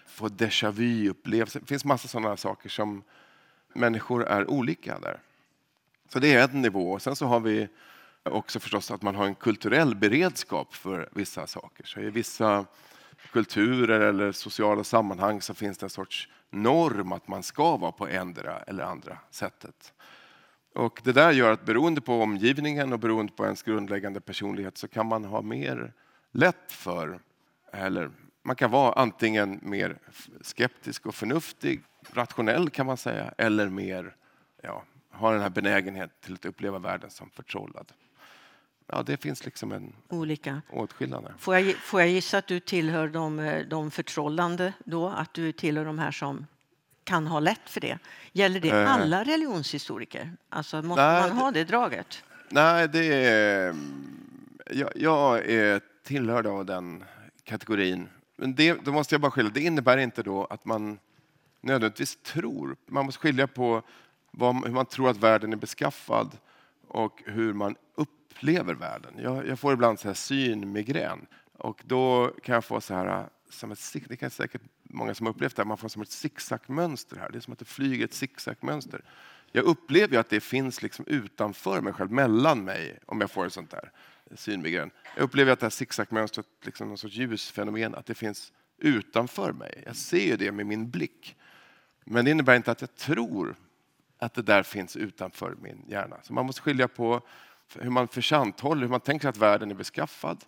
[0.05, 1.59] få déjà vu-upplevelser.
[1.59, 3.03] Det finns massa sådana saker som
[3.73, 5.19] människor är olika där.
[6.09, 6.99] Så det är en nivå.
[6.99, 7.67] Sen så har vi
[8.29, 11.85] också förstås att man har en kulturell beredskap för vissa saker.
[11.85, 12.65] Så i vissa
[13.31, 18.07] kulturer eller sociala sammanhang så finns det en sorts norm att man ska vara på
[18.07, 19.93] endera eller andra sättet.
[20.75, 24.87] Och det där gör att beroende på omgivningen och beroende på ens grundläggande personlighet så
[24.87, 25.93] kan man ha mer
[26.31, 27.19] lätt för,
[27.71, 28.11] eller
[28.43, 29.97] man kan vara antingen mer
[30.41, 31.81] skeptisk och förnuftig,
[32.13, 34.15] rationell kan man säga, eller mer,
[34.61, 37.91] ja, ha den här benägenheten till att uppleva världen som förtrollad.
[38.87, 40.61] Ja, det finns liksom en Olika.
[40.69, 41.33] åtskillnad.
[41.39, 45.07] Får jag, får jag gissa att du tillhör de, eh, de förtrollande då?
[45.09, 46.45] Att du tillhör de här som
[47.03, 47.97] kan ha lätt för det?
[48.31, 48.93] Gäller det Eh.
[48.93, 50.31] alla religionshistoriker?
[50.49, 52.23] Alltså, måste Nej, man det- ha det draget?
[52.49, 53.75] Nej, det är...
[54.71, 57.03] Jag, jag är tillhörd av den
[57.43, 58.09] kategorin.
[58.35, 59.51] Men det, då måste jag bara skilja.
[59.53, 60.99] Det innebär inte då att man
[61.61, 62.75] nödvändigtvis tror.
[62.85, 63.81] Man måste skilja på
[64.31, 66.37] vad, hur man tror att världen är beskaffad
[66.87, 67.75] och hur man
[68.27, 69.13] upplever världen.
[69.17, 73.25] Jag, jag får ibland så här synmigrän och då kan jag få så här äh,
[73.49, 76.11] som ett, det kan säkert många som har upplevt det här, man får som ett
[76.11, 77.29] zigzagmönster här.
[77.31, 79.01] Det är som att det flyger ett zigzagmönster.
[79.51, 83.45] Jag upplever ju att det finns liksom utanför mig själv, mellan mig, om jag får
[83.45, 83.91] ett sånt där
[84.35, 84.91] synmigrän.
[85.15, 89.83] Jag upplever att det här zigzagmönstret, liksom någon sorts ljusfenomen, att det finns utanför mig.
[89.85, 91.35] Jag ser ju det med min blick.
[92.05, 93.55] Men det innebär inte att jag tror
[94.19, 96.17] att det där finns utanför min hjärna.
[96.23, 97.21] Så man måste skilja på
[97.75, 100.45] hur man försanthåller, hur man tänker sig att världen är beskaffad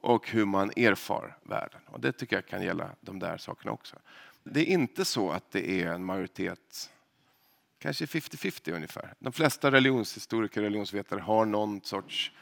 [0.00, 1.80] och hur man erfar världen.
[1.86, 3.96] Och det tycker jag kan gälla de där sakerna också.
[4.44, 6.90] Det är inte så att det är en majoritet,
[7.78, 9.14] kanske 50-50 ungefär.
[9.18, 12.32] De flesta religionshistoriker och religionsvetare har någon sorts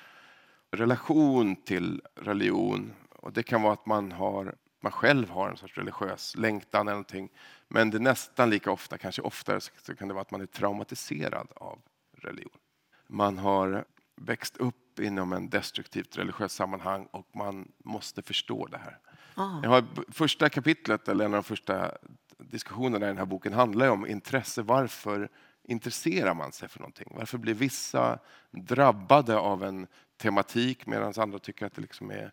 [0.71, 2.93] relation till religion.
[3.11, 6.93] Och det kan vara att man, har, man själv har en sorts religiös längtan eller
[6.93, 7.29] någonting.
[7.69, 10.47] Men det är nästan lika ofta, kanske oftare, så kan det vara att man är
[10.47, 11.79] traumatiserad av
[12.13, 12.59] religion.
[13.07, 13.85] Man har
[14.21, 18.99] växt upp inom en destruktivt religiöst sammanhang och man måste förstå det här.
[19.35, 19.61] Ah.
[19.63, 21.91] Jag har, första kapitlet, eller en av de första
[22.39, 24.63] diskussionerna i den här boken handlar om intresse.
[24.63, 25.29] Varför
[25.65, 27.13] intresserar man sig för någonting?
[27.17, 28.19] Varför blir vissa
[28.51, 32.33] drabbade av en tematik medan andra tycker att det liksom är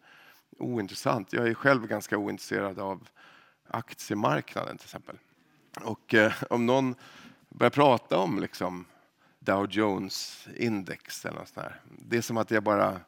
[0.57, 1.33] ointressant?
[1.33, 3.07] Jag är själv ganska ointresserad av
[3.67, 5.17] aktiemarknaden till exempel.
[5.83, 6.95] Och eh, om någon
[7.49, 8.85] börjar prata om liksom
[9.45, 12.99] Dow Jones index eller något sånt där, det är som att jag bara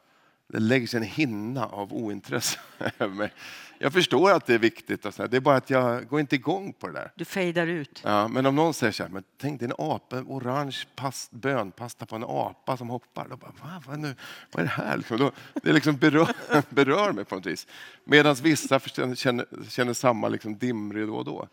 [0.52, 2.58] det lägger sig en hinna av ointresse
[2.98, 3.32] över mig.
[3.78, 6.72] Jag förstår att det är viktigt, och det är bara att jag går inte igång
[6.72, 7.12] på det där.
[7.14, 8.00] Du fejdar ut.
[8.04, 12.06] Ja, men om någon säger så här, men tänk dig en apa, orange past, bönpasta
[12.06, 13.28] på en apa som hoppar.
[13.28, 14.14] Då bara, Va, vad, nu,
[14.52, 14.96] vad är det här?
[14.96, 15.32] Liksom, då,
[15.62, 16.34] det liksom berör,
[16.74, 17.66] berör mig på något vis.
[18.04, 21.48] Medan vissa känner, känner samma liksom dimridå och då.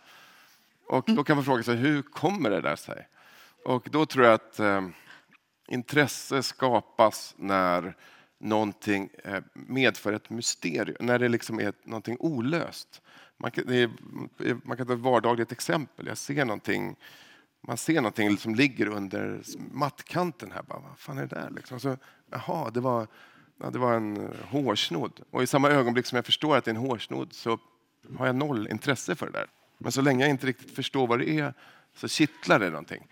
[0.87, 3.07] Och då kan man fråga sig, hur kommer det där sig?
[3.65, 4.87] Och då tror jag att eh,
[5.67, 7.95] intresse skapas när
[8.39, 13.01] någonting eh, medför ett mysterium, när det liksom är någonting olöst.
[13.37, 13.89] Man kan, är,
[14.67, 16.07] man kan ta ett vardagligt exempel.
[16.07, 16.95] Jag ser någonting,
[17.67, 19.41] man ser någonting som ligger under
[19.71, 20.63] mattkanten här.
[20.63, 21.49] Bara, vad fan är det där?
[21.49, 21.79] Liksom.
[21.79, 21.97] Så,
[22.31, 23.07] jaha, det var,
[23.59, 25.19] ja, det var en eh, hårsnodd.
[25.31, 27.59] Och i samma ögonblick som jag förstår att det är en hårsnodd så
[28.17, 29.47] har jag noll intresse för det där.
[29.77, 31.53] Men så länge jag inte riktigt förstår vad det är
[31.95, 33.07] så kittlar det någonting.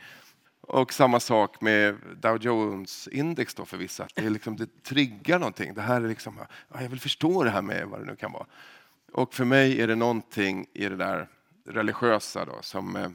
[0.67, 4.07] Och samma sak med Dow Jones-index då för vissa.
[4.15, 5.73] Det, är liksom, det triggar någonting.
[5.73, 6.37] Det här är liksom,
[6.73, 8.45] ja, jag vill förstå det här med vad det nu kan vara.
[9.11, 11.29] Och för mig är det någonting i det där
[11.65, 13.09] religiösa då, som eh,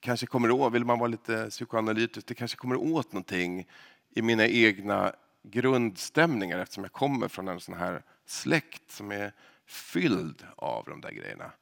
[0.00, 3.68] kanske kommer åt, vill man vara lite psykoanalytisk, det kanske kommer åt någonting
[4.10, 5.12] i mina egna
[5.42, 9.32] grundstämningar eftersom jag kommer från en sån här släkt som är
[9.66, 11.52] fylld av de där grejerna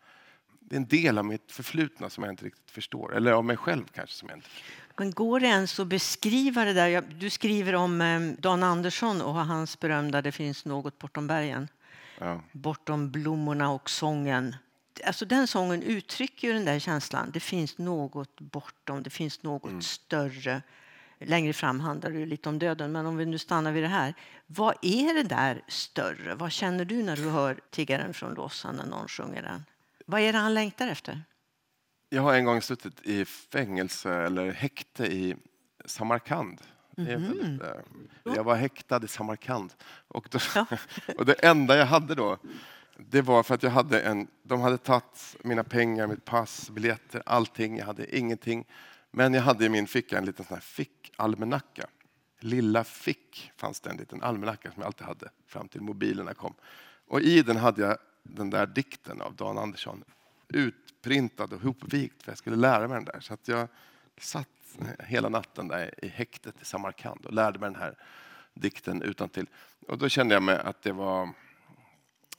[0.64, 3.16] det är en del av mitt förflutna som jag inte riktigt förstår.
[3.16, 4.84] Eller av mig själv kanske som jag inte förstår.
[4.96, 7.00] Men går det ens att beskriva det där?
[7.00, 11.68] Du skriver om eh, Dan Andersson och hans berömda Det finns något bortom bergen.
[12.18, 12.40] Ja.
[12.52, 14.56] Bortom blommorna och sången.
[15.06, 17.30] Alltså den sången uttrycker ju den där känslan.
[17.32, 19.82] Det finns något bortom, det finns något mm.
[19.82, 20.62] större.
[21.18, 24.14] Längre fram handlar det lite om döden, men om vi nu stannar vid det här.
[24.46, 26.34] Vad är det där större?
[26.34, 29.64] Vad känner du när du hör Tiggaren från Låsan när någon sjunger den?
[30.05, 31.22] Vad är det han längtar efter?
[32.09, 35.36] Jag har en gång suttit i fängelse eller häkte i
[35.84, 36.61] Samarkand.
[36.96, 37.61] Mm.
[38.22, 39.74] Jag var häktad i Samarkand.
[40.09, 40.66] Och, då, ja.
[41.18, 42.38] och det enda jag hade då,
[42.96, 47.22] det var för att jag hade en, de hade tagit mina pengar, mitt pass, biljetter,
[47.26, 47.78] allting.
[47.78, 48.64] Jag hade ingenting.
[49.11, 51.86] Men jag hade i min ficka en liten sån här fickalmanacka.
[52.40, 56.55] Lilla fick fanns det en liten almanacka som jag alltid hade fram till mobilerna kom.
[57.09, 60.04] Och i den hade jag den där dikten av Dan Andersson
[60.48, 63.20] utprintad och hopvikt för jag skulle lära mig den där.
[63.20, 63.68] Så att jag
[64.18, 64.48] satt
[64.98, 67.94] hela natten där i häktet i Samarkand och lärde mig den här
[68.54, 69.46] dikten utan till.
[69.88, 71.22] Och då kände jag mig att det var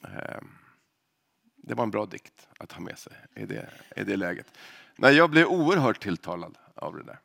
[0.04, 0.42] eh,
[1.56, 4.58] det var en bra dikt att ha med sig i det, i det läget.
[4.96, 7.20] Nej, jag blev oerhört tilltalad av det där.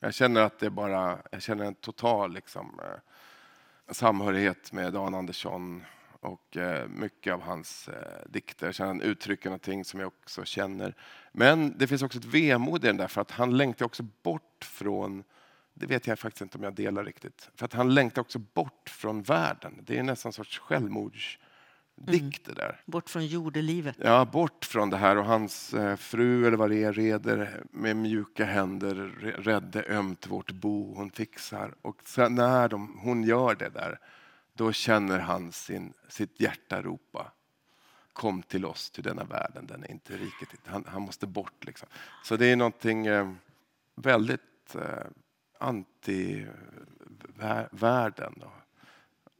[0.00, 5.84] Jag känner att det bara, jag känner en total liksom, eh, samhörighet med Dan Andersson
[6.24, 8.72] och eh, mycket av hans eh, dikter.
[8.72, 10.94] Så han uttrycker någonting som jag också känner.
[11.32, 14.64] Men det finns också ett vemod i den där för att han längtar också bort
[14.64, 15.24] från
[15.74, 17.50] det vet jag faktiskt inte om jag delar riktigt.
[17.56, 19.80] För att han längtar också bort från världen.
[19.86, 22.56] Det är nästan en sorts självmordsdikt mm.
[22.56, 22.80] där.
[22.86, 23.96] Bort från jordelivet.
[23.98, 25.16] Ja, bort från det här.
[25.16, 28.94] Och hans eh, fru, eller vad det är, reder med mjuka händer,
[29.38, 30.94] rädde ömt vårt bo.
[30.94, 31.74] Hon fixar.
[31.82, 33.98] Och när de, hon gör det där
[34.54, 37.32] då känner han sin, sitt hjärta ropa.
[38.12, 40.48] Kom till oss, till denna världen, den är inte riket.
[40.64, 41.64] Han, han måste bort.
[41.64, 41.88] Liksom.
[42.24, 43.32] Så det är någonting eh,
[43.94, 45.06] väldigt eh,
[45.58, 46.44] anti-världen.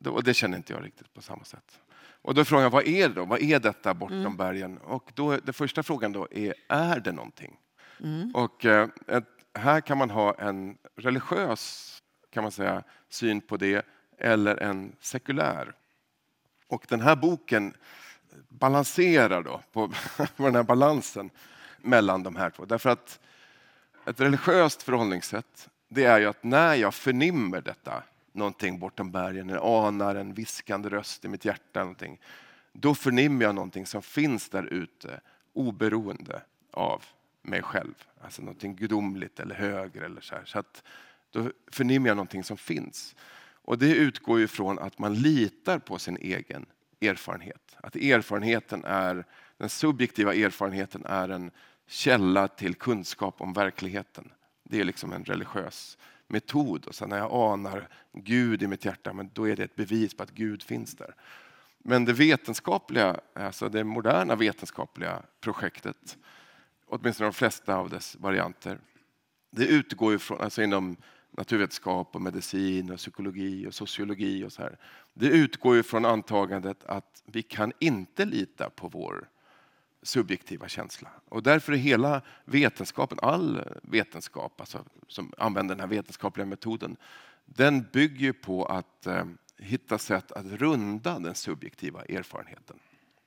[0.07, 1.81] Och det känner inte jag riktigt på samma sätt.
[1.97, 3.25] Och då frågar jag, vad är det då?
[3.25, 4.37] Vad är detta bortom mm.
[4.37, 4.79] bergen?
[4.79, 7.57] Och då, den första frågan då är, är det någonting?
[8.01, 8.31] Mm.
[8.35, 8.89] Och eh,
[9.55, 11.91] här kan man ha en religiös
[12.35, 13.87] kan man säga, syn på det
[14.19, 15.73] eller en sekulär.
[16.67, 17.75] Och den här boken
[18.49, 19.89] balanserar då på,
[20.37, 21.31] på den här balansen
[21.79, 22.65] mellan de här två.
[22.65, 23.21] Därför att
[24.07, 28.03] ett religiöst förhållningssätt det är ju att när jag förnimmer detta,
[28.33, 32.21] någonting bortom bergen, jag anar en viskande röst i mitt hjärta, någonting,
[32.73, 35.21] då förnimmer jag någonting som finns där ute
[35.53, 37.05] oberoende av
[37.43, 37.95] mig själv.
[38.21, 40.07] Alltså någonting gudomligt eller högre.
[40.07, 40.45] Eller så här.
[40.45, 40.83] Så att
[41.31, 43.17] då förnimmer jag någonting som finns.
[43.65, 46.67] Och det utgår ju från att man litar på sin egen
[47.01, 47.77] erfarenhet.
[47.77, 49.25] Att erfarenheten är,
[49.57, 51.51] den subjektiva erfarenheten är en
[51.87, 54.33] källa till kunskap om verkligheten.
[54.65, 55.99] Det är liksom en religiös
[56.29, 56.87] metod.
[56.87, 60.15] Och sen när jag anar Gud i mitt hjärta, men då är det ett bevis
[60.15, 61.15] på att Gud finns där.
[61.79, 66.17] Men det vetenskapliga, alltså det moderna vetenskapliga projektet,
[66.87, 68.79] åtminstone de flesta av dess varianter,
[69.51, 70.97] det utgår ju från, alltså inom
[71.37, 74.79] naturvetenskap och medicin och psykologi och sociologi och så här.
[75.15, 79.29] Det utgår ju från antagandet att vi kan inte lita på vår
[80.03, 81.09] subjektiva känsla.
[81.29, 86.97] Och därför är hela vetenskapen, all vetenskap alltså, som använder den här vetenskapliga metoden,
[87.45, 89.25] den bygger på att eh,
[89.59, 92.79] hitta sätt att runda den subjektiva erfarenheten.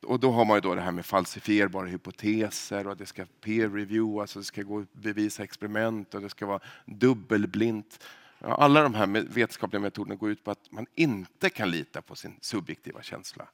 [0.08, 3.70] Och då har man ju då det här med falsifierbara hypoteser och det ska peer
[3.70, 8.04] review, alltså det ska gå bevisa experiment och det ska vara dubbelblint.
[8.42, 12.38] Alla de här vetenskapliga metoderna går ut på att man inte kan lita på sin
[12.42, 13.48] subjektiva känsla.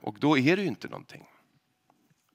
[0.00, 1.28] Och då är det ju inte någonting.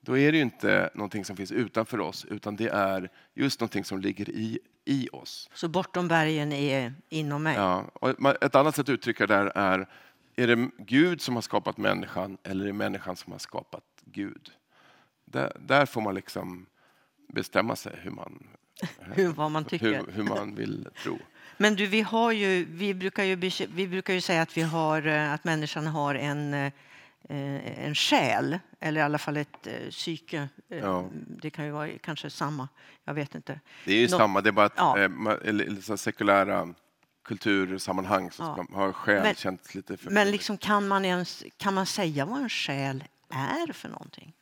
[0.02, 3.86] Då är det ju inte någonting som finns utanför oss, utan det är just någonting
[3.86, 5.50] som ligger i, i oss.
[5.54, 7.56] Så bortom bergen är inom mig?
[7.56, 9.88] Ja, och ett annat sätt att uttrycka det där är
[10.36, 14.52] är det Gud som har skapat människan eller är det människan som har skapat Gud?
[15.26, 16.66] Där, där får man liksom
[17.34, 18.48] bestämma sig hur man,
[19.00, 19.86] hur, vad man, tycker.
[19.86, 21.20] Hur, hur, man vill tro.
[21.58, 23.36] Men du, vi, har ju, vi, brukar ju,
[23.76, 26.72] vi brukar ju säga att, vi har, eh, att människan har en, eh,
[27.86, 30.50] en själ, eller i alla fall ett eh, psyke.
[30.68, 31.10] Ja.
[31.14, 32.68] Det kan ju vara kanske samma,
[33.04, 33.60] jag vet inte.
[33.86, 35.08] Det är ju Nå samma, det är bara att
[35.88, 35.98] ja.
[35.98, 36.74] sekulära
[37.26, 38.66] kultursammanhang så ja.
[38.74, 40.12] har själ men, känts lite för...
[40.12, 44.34] Men liksom, kan, man ens, kan man säga vad en själ är för någonting?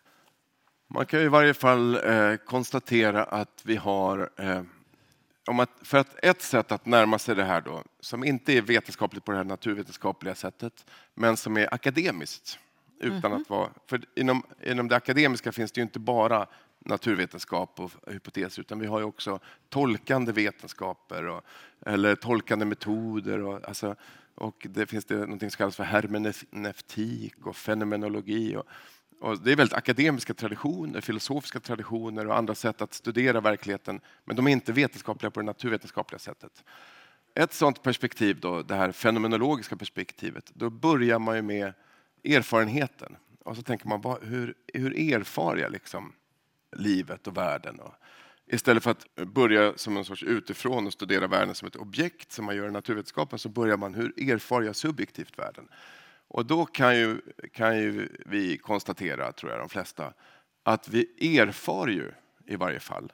[0.87, 4.29] Man kan i varje fall eh, konstatera att vi har...
[4.37, 4.61] Eh,
[5.47, 8.61] om att, för att ett sätt att närma sig det här då, som inte är
[8.61, 12.59] vetenskapligt på det här naturvetenskapliga sättet, men som är akademiskt.
[12.99, 13.41] Utan mm -hmm.
[13.41, 16.47] att vara, för inom, inom det akademiska finns det ju inte bara
[16.85, 21.41] naturvetenskap och hypoteser utan vi har ju också tolkande vetenskaper och,
[21.85, 23.43] eller tolkande metoder.
[23.43, 23.95] Och, alltså,
[24.35, 28.55] och det finns det något som kallas för hermeneutik och fenomenologi.
[28.55, 28.65] Och,
[29.19, 34.35] och det är väldigt akademiska traditioner, filosofiska traditioner och andra sätt att studera verkligheten men
[34.35, 36.63] de är inte vetenskapliga på det naturvetenskapliga sättet.
[37.35, 41.73] Ett sådant perspektiv, då, det här fenomenologiska perspektivet, då börjar man ju med
[42.23, 43.15] erfarenheten.
[43.43, 46.13] Och så tänker man, hur, hur erfar jag liksom
[46.75, 47.79] livet och världen.
[47.79, 47.93] Och
[48.45, 52.45] istället för att börja som en sorts utifrån och studera världen som ett objekt som
[52.45, 55.67] man gör i naturvetenskapen så börjar man hur erfar jag subjektivt världen?
[56.27, 57.21] Och då kan ju,
[57.53, 60.13] kan ju vi konstatera, tror jag de flesta,
[60.63, 62.11] att vi erfar ju
[62.45, 63.13] i varje fall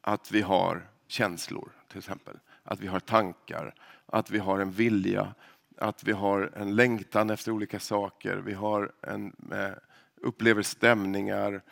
[0.00, 2.38] att vi har känslor till exempel.
[2.62, 3.74] Att vi har tankar,
[4.06, 5.34] att vi har en vilja,
[5.78, 8.36] att vi har en längtan efter olika saker.
[8.36, 9.72] Vi har en, eh,
[10.16, 11.62] upplever stämningar,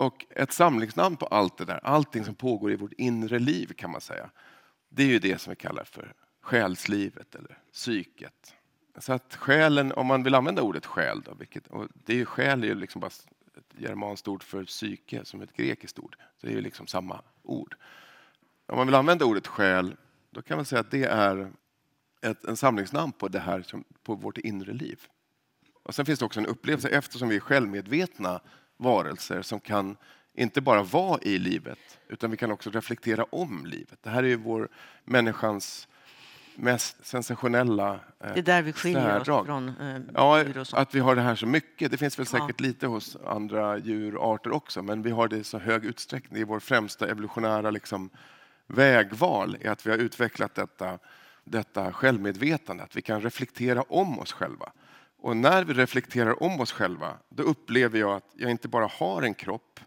[0.00, 3.90] och ett samlingsnamn på allt det där, allting som pågår i vårt inre liv kan
[3.90, 4.30] man säga,
[4.88, 8.54] det är ju det som vi kallar för själslivet eller psyket.
[8.98, 12.24] Så att själen, om man vill använda ordet själ, då, vilket, och det är ju,
[12.24, 13.10] själ är ju liksom bara
[13.56, 16.16] ett germanskt ord för psyke som ett grekiskt ord.
[16.40, 17.76] Så det är ju liksom samma ord.
[18.66, 19.96] Om man vill använda ordet själ,
[20.30, 21.52] då kan man säga att det är
[22.20, 23.64] ett, en samlingsnamn på det här,
[24.02, 25.06] på vårt inre liv.
[25.82, 28.40] Och Sen finns det också en upplevelse, eftersom vi är självmedvetna
[28.80, 29.96] varelser som kan
[30.34, 33.98] inte bara vara i livet, utan vi kan också reflektera om livet.
[34.02, 34.68] Det här är ju vår
[35.04, 35.88] människans
[36.54, 41.16] mest sensationella eh, Det är där vi skiljer oss från eh, Ja, att vi har
[41.16, 41.90] det här så mycket.
[41.90, 42.66] Det finns väl säkert ja.
[42.66, 46.34] lite hos andra djurarter också, men vi har det i så hög utsträckning.
[46.34, 48.10] Det är vår främsta evolutionära liksom,
[48.66, 50.98] vägval, är att vi har utvecklat detta,
[51.44, 54.72] detta självmedvetande, att vi kan reflektera om oss själva.
[55.22, 59.22] Och när vi reflekterar om oss själva, då upplever jag att jag inte bara har
[59.22, 59.80] en kropp,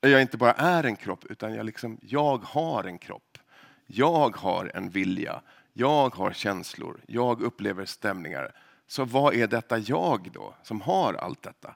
[0.00, 3.38] jag inte bara är en kropp, utan jag, liksom, jag har en kropp.
[3.86, 8.52] Jag har en vilja, jag har känslor, jag upplever stämningar.
[8.86, 11.74] Så vad är detta jag då, som har allt detta?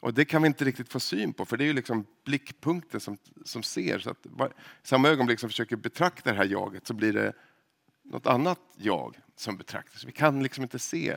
[0.00, 3.00] Och det kan vi inte riktigt få syn på, för det är ju liksom blickpunkten
[3.00, 3.98] som, som ser.
[3.98, 4.30] Så att, I
[4.82, 7.32] samma ögonblick som vi försöker betrakta det här jaget så blir det
[8.02, 10.04] något annat jag som betraktas.
[10.04, 11.16] Vi kan liksom inte se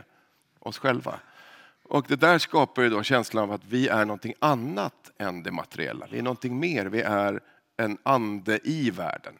[0.59, 1.19] oss själva.
[1.93, 5.51] Och det där skapar ju då känslan av att vi är någonting annat än det
[5.51, 6.07] materiella.
[6.11, 6.85] Vi är någonting mer.
[6.85, 7.39] Vi är
[7.77, 9.33] en ande i världen.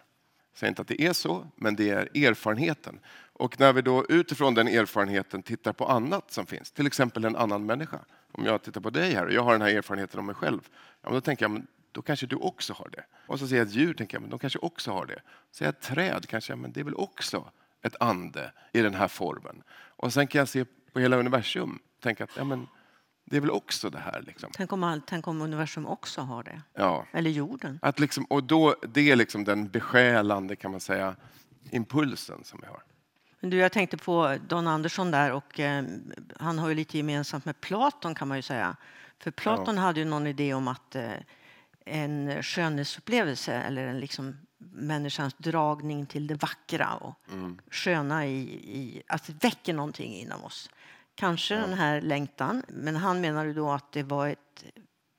[0.51, 2.99] Jag säger inte att det är så, men det är erfarenheten.
[3.34, 7.36] Och när vi då utifrån den erfarenheten tittar på annat som finns, till exempel en
[7.36, 7.99] annan människa.
[8.32, 10.62] Om jag tittar på dig här och jag har den här erfarenheten om mig själv,
[11.01, 13.04] ja, då tänker jag men då kanske du också har det.
[13.28, 15.22] Och så ser jag ett djur, tänker jag, men de kanske också har det.
[15.51, 17.51] Ser jag ett träd, kanske men det är väl också
[17.82, 19.64] ett ande i den här formen.
[19.72, 22.68] Och sen kan jag se på hela universum tänka att ja, men,
[23.26, 24.22] det är väl också det här.
[24.28, 24.49] Liksom.
[24.54, 26.62] Tänk, om all, tänk om universum också har det.
[26.74, 27.06] Ja.
[27.12, 27.80] Eller jorden.
[27.82, 31.16] Att liksom, och då, det är liksom den besjälande kan man säga,
[31.72, 32.84] impulsen som vi har.
[33.49, 35.86] Du, jag tänkte på Don Andersson där och eh,
[36.39, 38.76] han har ju lite gemensamt med Platon kan man ju säga.
[39.20, 39.82] För Platon ja.
[39.82, 41.12] hade ju någon idé om att eh,
[41.86, 44.38] en skönhetsupplevelse eller en liksom
[44.74, 47.60] människans dragning till det vackra och Mm.
[47.72, 50.70] sköna i, i att det väcker någonting inom oss.
[51.16, 54.66] Kanske den här längtan, men han menar ju då att det var ett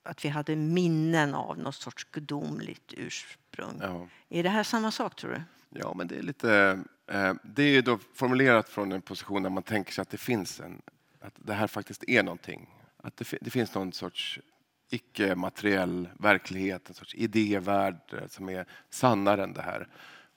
[0.05, 3.79] att vi hade minnen av något sorts gudomligt ursprung.
[3.81, 4.09] Ja.
[4.29, 5.43] Är det här samma sak tror du?
[5.81, 6.83] Ja, men det är lite...
[7.11, 10.61] Eh, det är då formulerat från en position där man tänker sig att det finns
[10.61, 10.83] en...
[11.21, 12.69] Att det här faktiskt är någonting.
[12.97, 14.41] Att det, det finns någon sorts
[14.91, 19.89] icke-materiell verklighet, en sorts idévärld eh, som är sannare än det här.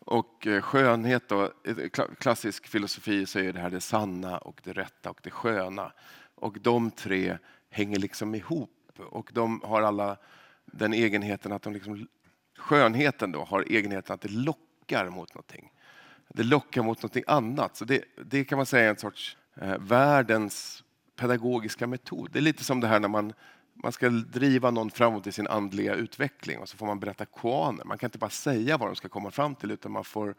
[0.08, 1.90] Och eh, skönhet då, i
[2.20, 5.92] klassisk filosofi så är det här det sanna och det rätta och det sköna.
[6.36, 7.38] Och de tre
[7.70, 10.18] hänger liksom ihop och de har alla
[10.66, 12.08] den egenheten att de liksom
[12.58, 15.72] skönheten då har egenheten att det lockar mot någonting.
[16.28, 17.76] Det lockar mot någonting annat.
[17.76, 20.84] Så det, det kan man säga är en sorts eh, världens
[21.16, 22.30] pedagogiska metod.
[22.32, 23.34] Det är lite som det här när man,
[23.84, 27.86] man ska driva någon framåt i sin andliga utveckling och så får man berätta koaner.
[27.86, 30.36] Man kan inte bara säga vad de ska komma fram till utan man får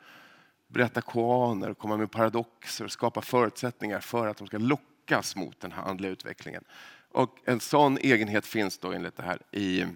[0.68, 5.72] berätta koaner, komma med paradoxer och skapa förutsättningar för att de ska lockas mot den
[5.72, 6.64] här andliga utvecklingen.
[7.12, 9.86] Och en sån egenhet finns då enligt det här i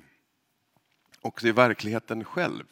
[1.21, 2.65] också i verkligheten själv.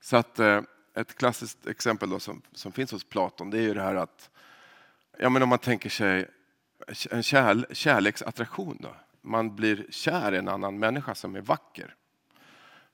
[0.00, 0.60] Så att eh,
[0.94, 4.30] ett klassiskt exempel då som, som finns hos Platon det är ju det här att
[5.18, 6.28] ja, men om man tänker sig
[7.10, 8.78] en kärl, kärleksattraktion.
[8.80, 8.96] Då.
[9.22, 11.94] Man blir kär i en annan människa som är vacker.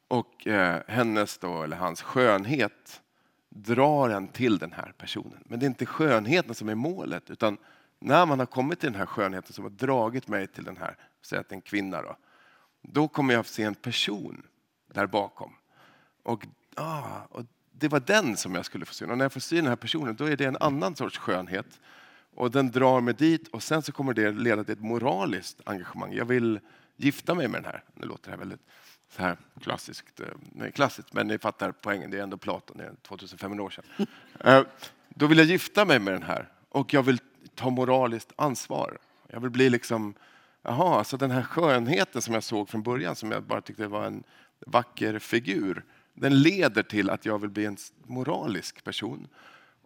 [0.09, 3.03] Och eh, hennes då, eller hans skönhet
[3.49, 5.43] drar en till den här personen.
[5.45, 7.59] Men det är inte skönheten som är målet utan
[7.99, 10.97] när man har kommit till den här skönheten som har dragit mig till den här,
[11.23, 12.17] säg att en kvinna då,
[12.83, 14.43] då kommer jag att se en person
[14.87, 15.53] där bakom.
[16.23, 19.05] Och, ah, och det var den som jag skulle få se.
[19.05, 21.81] Och när jag får se den här personen då är det en annan sorts skönhet.
[22.37, 26.13] Och den drar mig dit och sen så kommer det leda till ett moraliskt engagemang.
[26.13, 26.61] Jag vill
[26.97, 27.85] gifta mig med den här.
[27.95, 28.61] Nu låter det här väldigt
[29.17, 30.21] så här klassiskt.
[30.21, 32.11] eh, Nej, klassiskt, men ni fattar poängen.
[32.11, 33.85] Det är ändå Platon, det är 2500 år sedan.
[34.41, 34.63] Eh,
[35.09, 37.19] Då vill jag gifta mig med den här och jag vill
[37.55, 38.99] ta moraliskt ansvar.
[39.29, 40.15] Jag vill bli liksom,
[40.63, 44.05] jaha, alltså den här skönheten som jag såg från början som jag bara tyckte var
[44.07, 44.23] en
[44.67, 45.85] vacker figur.
[46.15, 47.77] Den leder till att jag vill bli en
[48.07, 49.29] moralisk person.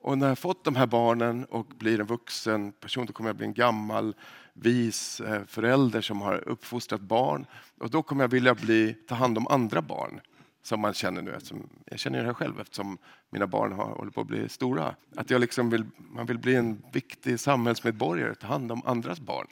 [0.03, 3.37] Och när jag fått de här barnen och blir en vuxen person då kommer jag
[3.37, 4.15] bli en gammal
[4.53, 7.47] vis eh, förälder som har uppfostrat barn.
[7.79, 10.21] Och då kommer jag vilja bli, ta hand om andra barn
[10.63, 11.35] som man känner nu.
[11.35, 12.99] Eftersom, jag känner det här själv eftersom
[13.31, 14.95] mina barn har, håller på att bli stora.
[15.17, 19.47] Att jag liksom vill, man vill bli en viktig samhällsmedborgare, ta hand om andras barn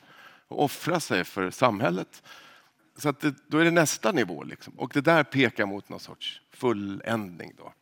[0.49, 2.23] och offra sig för samhället.
[2.97, 4.43] Så att det, då är det nästa nivå.
[4.43, 4.75] Liksom.
[4.79, 7.53] Och det där pekar mot någon sorts fulländning.
[7.59, 7.73] Då.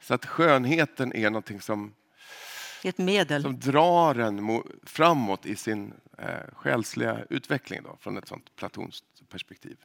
[0.00, 1.94] Så att skönheten är någonting som,
[2.82, 3.42] ett medel.
[3.42, 9.76] som drar en framåt i sin eh, själsliga utveckling då, från ett sånt platonskt perspektiv.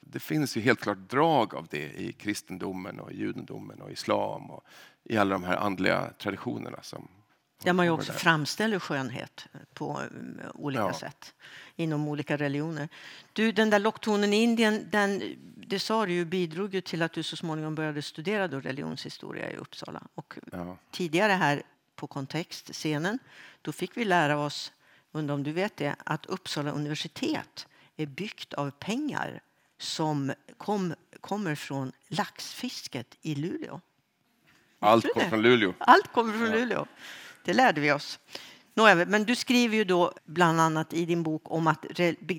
[0.00, 4.50] Det finns ju helt klart drag av det i kristendomen och i judendomen och islam
[4.50, 4.64] och
[5.04, 6.82] i alla de här andliga traditionerna.
[6.82, 7.08] Som
[7.64, 8.18] Där man ju också där.
[8.18, 10.92] framställer skönhet på mm, olika Ja.
[10.92, 11.34] sätt
[11.76, 12.88] inom olika religioner.
[13.32, 15.22] Du, den där locktonen i Indien, den,
[15.56, 19.50] det sa du ju, bidrog ju till att du så småningom började studera då religionshistoria
[19.50, 20.02] i Uppsala.
[20.14, 20.76] Och Ja.
[20.90, 21.62] tidigare här
[21.96, 23.18] på kontextscenen,
[23.62, 24.72] då fick vi lära oss,
[25.12, 27.66] undrar om du vet det, att Uppsala universitet
[27.96, 29.40] är byggt av pengar
[29.78, 33.80] som kom, kommer från laxfisket i Luleå.
[34.78, 35.28] Allt du kom det?
[35.28, 35.74] från Luleå.
[35.78, 36.86] Allt kommer från Luleå.
[37.44, 38.18] Det lärde vi oss.
[39.06, 41.86] Men du skriver ju då bland annat i din bok om att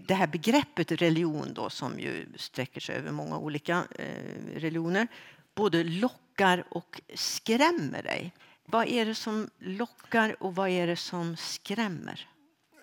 [0.08, 5.08] det här begreppet religion då, som ju sträcker sig över många olika eh, religioner,
[5.56, 8.34] både lockar och skrämmer dig.
[8.72, 12.28] Vad är det som lockar och vad är det som skrämmer?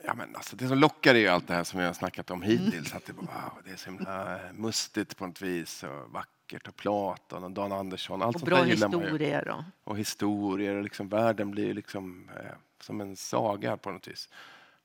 [0.05, 2.31] Ja, men alltså, det som lockar är ju allt det här som vi har snackat
[2.31, 2.95] om hittills.
[2.95, 3.29] Att det, wow,
[3.65, 8.23] det är så himla mustigt på något vis och vackert och Platon och Dan Andersson.
[8.23, 9.45] Allt Och sånt bra där historier.
[9.47, 9.65] Då.
[9.85, 10.75] och historier.
[10.75, 14.29] Och liksom, världen blir liksom, eh, som en saga på något vis.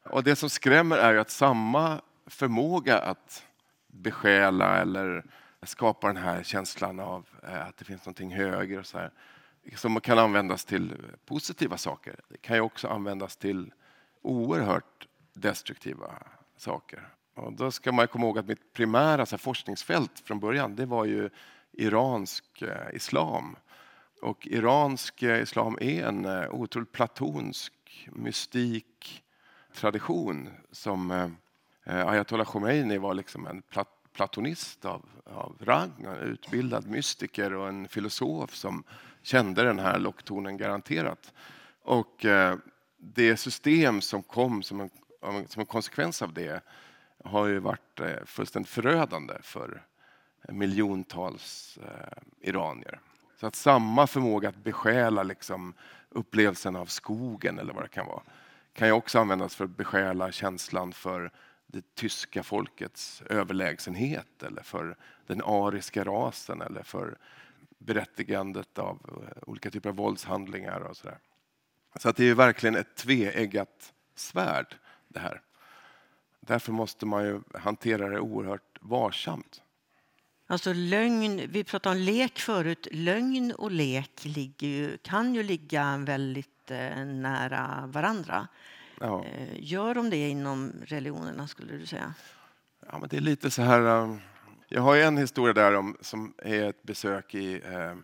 [0.04, 3.44] Och det som skrämmer är ju att samma förmåga att
[3.88, 5.24] besjäla eller
[5.64, 9.12] skapa den här känslan av eh, att det finns någonting högre och så här,
[9.76, 10.96] som kan användas till
[11.26, 12.20] positiva saker.
[12.30, 13.74] Det kan ju också användas till
[14.22, 16.24] oerhört destruktiva
[16.58, 17.08] saker.
[17.36, 21.06] Och då ska man komma ihåg att mitt primära så forskningsfält från början det var
[21.06, 21.30] ju
[21.72, 23.56] iransk eh, islam.
[24.22, 27.74] Och iransk eh, islam är en eh, otroligt platonsk
[28.12, 29.24] mystik
[29.74, 31.36] tradition som
[31.86, 37.88] Ayatollah Khomeini var liksom en plat platonist av, av rang, en utbildad mystiker och en
[37.88, 38.84] filosof som
[39.22, 41.34] kände den här locktonen garanterat.
[41.82, 42.58] Och eh,
[42.98, 44.90] det system som kom som en,
[45.48, 46.64] som en konsekvens av det
[47.24, 49.84] har ju varit eh, fullständigt förödande för
[50.50, 53.00] miljontals eh, iranier.
[53.40, 55.74] Så att samma förmåga att besjäla liksom
[56.10, 58.24] upplevelsen av skogen eller vad det kan vara
[58.74, 61.32] kan ju också användas för att besjäla känslan för
[61.68, 64.98] det tyska folkets överlägsenhet eller för
[65.28, 67.18] den ariska rasen eller för
[67.80, 71.18] berättigandet av eh, olika typer av våldshandlingar och sådär.
[71.96, 74.76] Så att det är verkligen ett tveeggat svärd
[75.08, 75.42] det här.
[76.40, 79.62] Därför måste man ju hantera det oerhört varsamt.
[80.48, 82.88] Alltså lögn, vi pratade om lek förut.
[82.92, 84.26] Lögn och lek
[84.60, 88.48] ju, kan ju ligga väldigt eh, nära varandra.
[89.00, 89.26] Ja.
[89.26, 92.14] Eh, gör de det inom religionerna skulle du säga?
[92.92, 94.18] Ja, men det är lite så här.
[94.72, 97.96] Jag har en historia där om, som är ett besök i eh,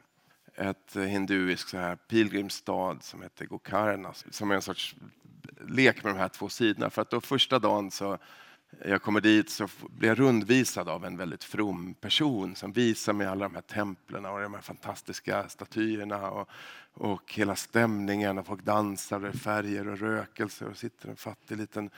[0.69, 4.95] ett hinduiskt så här pilgrimsstad som heter Gokarna som är en sorts
[5.67, 6.89] lek med de här två sidorna.
[6.89, 8.17] För att då första dagen så
[8.85, 13.27] jag kommer dit så blir jag rundvisad av en väldigt from person som visar mig
[13.27, 16.49] alla de här templen och de här fantastiska statyerna och,
[16.93, 21.89] och hela stämningen och folk dansar, och färger och rökelser och sitter en fattig liten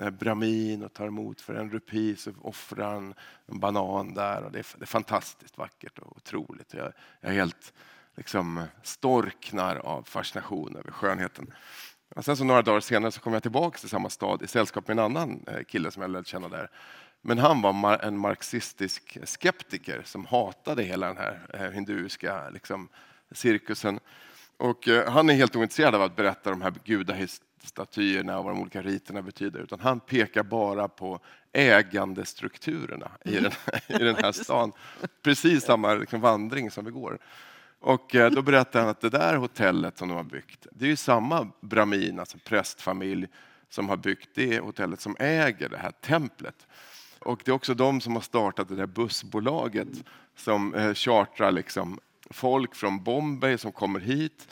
[0.00, 3.14] eh, bramin brahmin och tar emot för en rupi så offrar han
[3.46, 6.74] en banan där och det är, det är fantastiskt vackert och otroligt.
[6.74, 7.72] Jag, jag är helt
[8.16, 11.52] liksom storknar av fascination över skönheten.
[12.16, 14.88] Och sen så några dagar senare så kom jag tillbaka till samma stad i sällskap
[14.88, 16.70] med en annan eh, kille som jag lärde känna där.
[17.22, 22.88] Men han var en marxistisk skeptiker som hatade hela den här eh, hinduiska liksom,
[23.32, 24.00] cirkusen.
[24.56, 28.60] Och eh, han är helt ointresserad av att berätta de här gudastatyerna och vad de
[28.60, 31.20] olika riterna betyder, utan han pekar bara på
[31.52, 33.52] ägandestrukturerna i den,
[33.86, 34.72] i den här stan.
[35.22, 37.18] Precis samma liksom, vandring som vi går.
[37.80, 40.88] Och eh, då berättar han att det där hotellet som de har byggt, det är
[40.88, 43.26] ju samma brahmin, alltså prästfamilj,
[43.68, 46.66] som har byggt det hotellet som äger det här templet.
[47.18, 49.88] Och det är också de som har startat det där bussbolaget
[50.36, 52.00] som eh, chartrar liksom
[52.30, 54.48] folk från Bombay som kommer hit.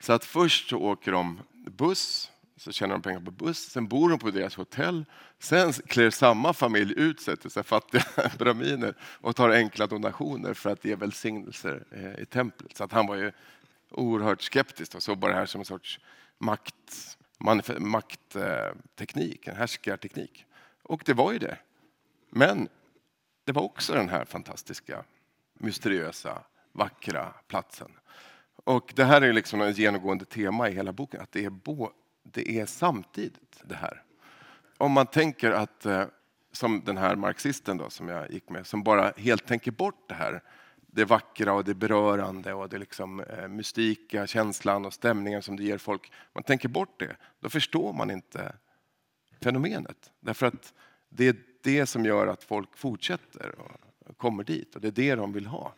[0.00, 2.31] Så att först så åker de buss
[2.62, 5.04] så tjänar de pengar på buss, sen bor de på deras hotell.
[5.38, 8.04] Sen klär samma familj ut sig till så fattiga
[8.38, 12.76] braminer och tar enkla donationer för att ge välsignelser eh, i templet.
[12.76, 13.32] Så att han var ju
[13.90, 16.00] oerhört skeptisk och såg bara det här som en sorts
[16.38, 17.18] makt,
[17.78, 20.46] maktteknik, en härskarteknik.
[20.82, 21.58] Och det var ju det.
[22.30, 22.68] Men
[23.44, 25.04] det var också den här fantastiska,
[25.54, 26.42] mysteriösa,
[26.72, 27.92] vackra platsen.
[28.64, 31.50] Och det här är liksom ett genomgående tema i hela boken, att det är
[32.22, 34.02] det är samtidigt det här.
[34.78, 36.04] Om man tänker att, eh,
[36.52, 40.14] som den här marxisten då, som jag gick med, som bara helt tänker bort det
[40.14, 40.42] här,
[40.86, 45.64] det vackra och det berörande och det liksom eh, mystika känslan och stämningen som det
[45.64, 46.12] ger folk.
[46.32, 48.52] Man tänker bort det, då förstår man inte
[49.42, 50.12] fenomenet.
[50.20, 50.74] Därför att
[51.08, 55.14] det är det som gör att folk fortsätter och kommer dit och det är det
[55.14, 55.74] de vill ha.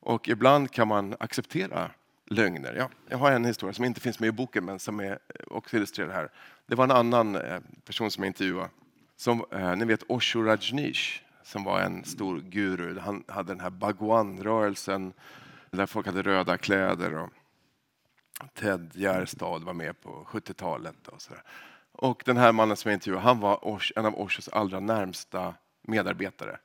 [0.00, 1.90] Och ibland kan man acceptera
[2.30, 2.74] lögner.
[2.74, 5.16] Ja, jag har en historia som inte finns med i boken men som är eh,
[5.46, 6.28] också illustrerar här.
[6.66, 8.70] Det var en annan eh, person som jag intervjuade.
[9.16, 12.98] Som, eh, ni vet Osho Rajneesh som var en stor guru.
[12.98, 15.12] Han hade den här Bhagwan-rörelsen
[15.70, 17.14] där folk hade röda kläder.
[17.14, 17.30] Och
[18.54, 21.08] Ted Gärdestad var med på 70-talet.
[21.08, 21.42] Och, så där.
[21.92, 26.58] och den här mannen som jag intervjuade, han var en av Oshos allra närmsta medarbetare.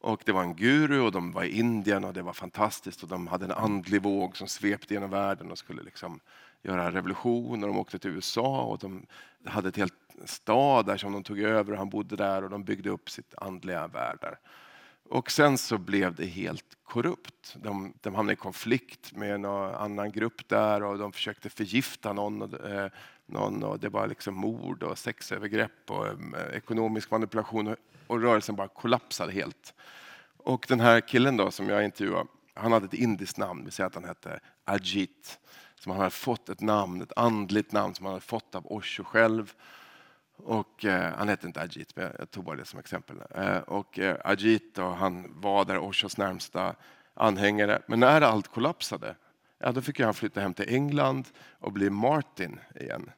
[0.00, 3.08] Och det var en guru och de var i Indien och det var fantastiskt och
[3.08, 6.20] de hade en andlig våg som svepte genom världen och skulle liksom
[6.62, 9.06] göra revolution och de åkte till USA och de
[9.44, 9.94] hade ett helt
[10.24, 13.34] stad där som de tog över och han bodde där och de byggde upp sitt
[13.36, 14.38] andliga värld där.
[15.10, 17.56] Och sen så blev det helt korrupt.
[17.62, 22.42] De, de hamnade i konflikt med en annan grupp där och de försökte förgifta någon.
[22.42, 22.90] Och, eh,
[23.32, 26.14] någon och det var liksom mord och sexövergrepp och eh,
[26.52, 27.76] ekonomisk manipulation och,
[28.06, 29.74] och rörelsen bara kollapsade helt.
[30.36, 33.86] Och den här killen då som jag intervjuade, han hade ett indiskt namn, vi säger
[33.86, 35.40] att han hette Ajit.
[35.74, 39.04] Som han hade fått ett namn, ett andligt namn som han hade fått av Osho
[39.04, 39.52] själv.
[40.36, 43.16] Och, eh, han hette inte Ajit, men jag tog bara det som exempel.
[43.34, 46.74] Eh, och eh, Ajit och han var där Oshos närmsta
[47.14, 47.82] anhängare.
[47.86, 49.14] Men när allt kollapsade,
[49.58, 51.28] ja, då fick han flytta hem till England
[51.58, 53.10] och bli Martin igen.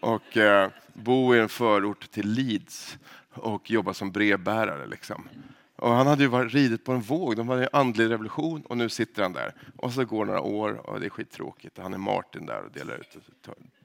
[0.00, 2.98] Och eh, bo i en förort till Leeds
[3.34, 4.86] och jobba som brevbärare.
[4.86, 5.28] Liksom.
[5.76, 8.76] Och han hade ju varit ridit på en våg, de hade en andlig revolution och
[8.76, 9.54] nu sitter han där.
[9.76, 11.78] Och så går några år och det är skittråkigt.
[11.78, 13.16] Han är Martin där och delar ut,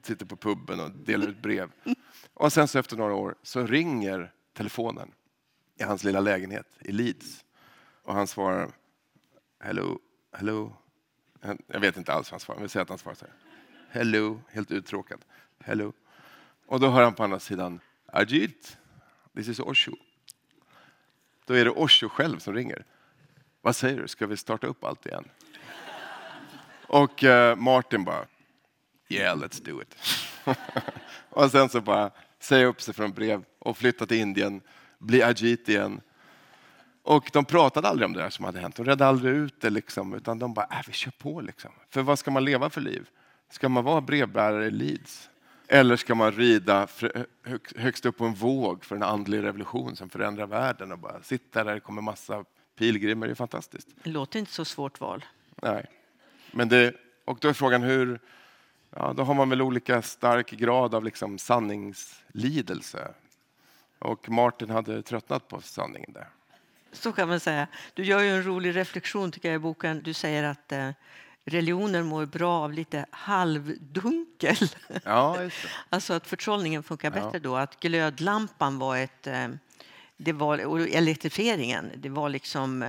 [0.02, 1.70] sitter på puben och delar ut brev.
[2.34, 5.12] Och sen så efter några år så ringer telefonen
[5.80, 7.44] i hans lilla lägenhet i Leeds.
[8.02, 8.70] Och han svarar
[9.60, 9.98] Hello,
[10.32, 10.72] hello.
[11.66, 13.34] Jag vet inte alls vad han svarar, vi säger att han svarar så här.
[13.90, 15.24] Hello, helt uttråkad.
[15.60, 15.92] Hello.
[16.66, 18.78] Och då hör han på andra sidan Ajit,
[19.34, 19.92] this is Osho.
[21.46, 22.84] Då är det Osho själv som ringer.
[23.62, 25.24] Vad säger du, ska vi starta upp allt igen?
[26.88, 28.26] Och eh, Martin bara,
[29.08, 29.96] yeah let's do it.
[31.30, 34.60] och sen så bara säga upp sig från brev och flytta till Indien,
[34.98, 36.00] bli Ajit igen.
[37.02, 38.76] Och de pratade aldrig om det där som hade hänt.
[38.76, 41.40] De redde aldrig ut det, liksom, utan de bara, äh, vi kör på.
[41.40, 41.70] Liksom.
[41.90, 43.08] För vad ska man leva för liv?
[43.50, 45.30] Ska man vara brevbärare i Leeds?
[45.68, 46.88] Eller ska man rida
[47.76, 51.64] högst upp på en våg för en andlig revolution som förändrar världen och bara sitta
[51.64, 52.44] där det kommer massa
[52.78, 53.26] pilgrimer?
[53.26, 53.88] Det är fantastiskt.
[54.02, 55.24] Det låter inte så svårt val.
[55.62, 55.86] Nej.
[56.52, 56.94] Men det,
[57.24, 58.20] och då är frågan hur...
[58.90, 63.14] Ja, då har man väl olika stark grad av liksom sanningslidelse.
[63.98, 66.28] Och Martin hade tröttnat på sanningen där.
[66.92, 67.66] Så kan man säga.
[67.94, 70.02] Du gör ju en rolig reflektion tycker jag i boken.
[70.02, 70.90] Du säger att eh,
[71.46, 74.56] religioner mår bra av lite halvdunkel.
[75.04, 75.38] Ja.
[75.88, 77.38] Alltså att förtrollningen funkar bättre ja.
[77.38, 77.56] då.
[77.56, 79.26] Att glödlampan var ett...
[79.26, 79.48] Eh,
[80.16, 82.82] det var, och elektrifieringen, det var liksom...
[82.82, 82.88] Eh,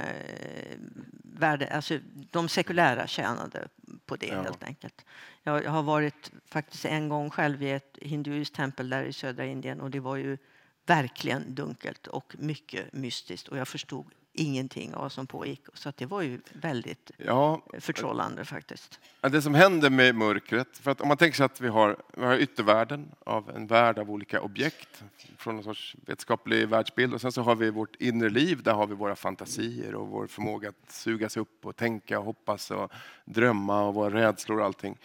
[1.39, 1.99] värde, alltså,
[2.31, 3.67] de sekulära tjänade
[4.05, 4.41] på det ja.
[4.41, 5.05] helt enkelt.
[5.43, 9.81] Jag har varit faktiskt en gång själv i ett hinduiskt tempel där i södra Indien
[9.81, 10.37] och det var ju
[10.85, 14.05] verkligen dunkelt och mycket mystiskt och jag förstod
[14.39, 15.61] ingenting av vad som pågick.
[15.73, 18.99] Så det var ju väldigt ja, förtrollande faktiskt.
[19.21, 22.25] Det som händer med mörkret, för att om man tänker sig att vi har, vi
[22.25, 25.03] har yttervärlden av en värld av olika objekt
[25.37, 28.87] från en sorts vetenskaplig världsbild och sen så har vi vårt inre liv, där har
[28.87, 32.91] vi våra fantasier och vår förmåga att sugas upp och tänka och hoppas och
[33.25, 34.97] drömma och våra rädslor och allting.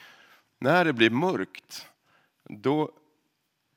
[0.58, 1.86] När det blir mörkt,
[2.48, 2.90] då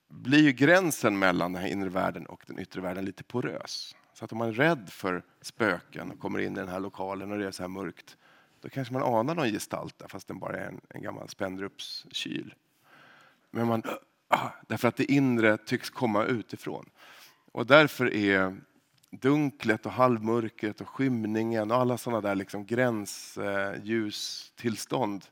[0.07, 3.95] blir gränsen mellan den här inre världen och den yttre världen lite porös.
[4.15, 7.31] Så att om man är rädd för spöken och kommer in i den här lokalen
[7.31, 8.17] och det är så här mörkt,
[8.61, 12.53] då kanske man anar någon gestalt där, fast den bara är en, en gammal Spendrupskyl.
[13.51, 13.83] Men man,
[14.27, 16.89] ah, därför att det inre tycks komma utifrån.
[17.51, 18.57] Och därför är
[19.09, 25.25] dunklet och halvmörkret och skymningen och alla sådana där liksom gränsljustillstånd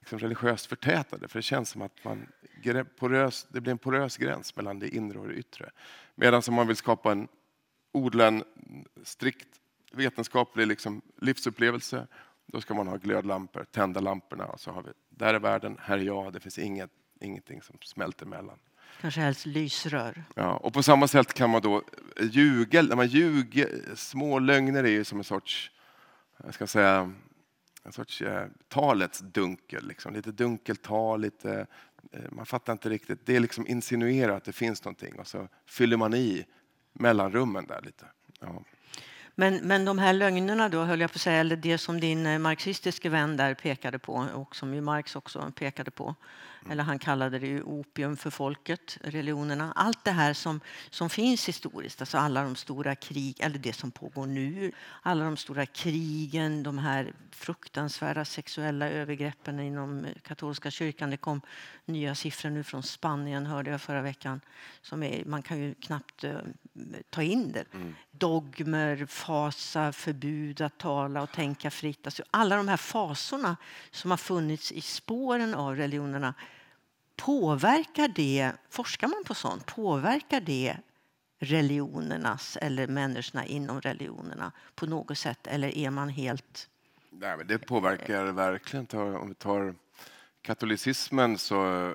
[0.00, 1.28] liksom religiöst förtätade.
[1.28, 2.26] För det känns som att man,
[2.98, 5.70] porös, det blir en porös gräns mellan det inre och det yttre.
[6.14, 7.28] Medan om man vill skapa en
[7.92, 8.44] odla en
[9.02, 9.48] strikt
[9.92, 12.06] vetenskaplig liksom livsupplevelse,
[12.46, 15.98] då ska man ha glödlampor, tända lamporna och så har vi, där är världen, här
[15.98, 18.58] är jag, det finns inget, ingenting som smälter emellan.
[19.00, 20.24] Kanske helst lysrör.
[20.34, 21.82] Ja, och på samma sätt kan man då
[22.20, 25.70] ljuga, när man ljuger, små lögner är ju som en sorts,
[26.44, 27.12] jag ska säga,
[27.82, 30.14] en sorts eh, talets dunkel, liksom.
[30.14, 31.66] lite dunkelt tal, lite,
[32.12, 33.26] eh, man fattar inte riktigt.
[33.26, 36.46] Det är liksom insinuerar att det finns någonting och så fyller man i
[36.92, 38.06] mellanrummen där lite.
[38.40, 38.64] Ja.
[39.34, 42.26] Men, men de här lögnerna då, höll jag på att säga, eller det som din
[42.26, 46.14] eh, marxistiske vän där pekade på och som ju Marx också pekade på,
[46.70, 49.72] eller han kallade det ju opium för folket, religionerna.
[49.76, 50.60] Allt det här som,
[50.90, 54.72] som finns historiskt, alltså alla de stora krig, eller det som pågår nu,
[55.02, 61.10] alla de stora krigen, de här fruktansvärda sexuella övergreppen inom eh, katolska kyrkan.
[61.10, 61.40] Det kom
[61.84, 64.40] nya siffror nu från Spanien, hörde jag förra veckan.
[64.82, 66.32] Som är, man kan ju knappt eh,
[67.10, 67.64] ta in det.
[67.74, 67.94] Mm.
[68.10, 72.06] Dogmer, fasa, förbud att tala och tänka fritt.
[72.06, 73.56] Alltså alla de här fasorna
[73.90, 76.34] som har funnits i spåren av religionerna
[77.20, 80.76] Påverkar det, forskar man på sånt, påverkar det
[81.38, 86.68] religionernas eller människorna inom religionerna på något sätt eller är man helt...
[87.10, 88.86] Nej, men det påverkar verkligen.
[88.92, 89.74] Om vi tar
[90.42, 91.92] katolicismen så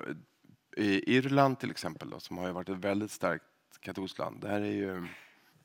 [0.76, 3.44] i Irland till exempel då, som har varit ett väldigt starkt
[3.80, 4.40] katolskt land.
[4.40, 5.06] Det här är ju,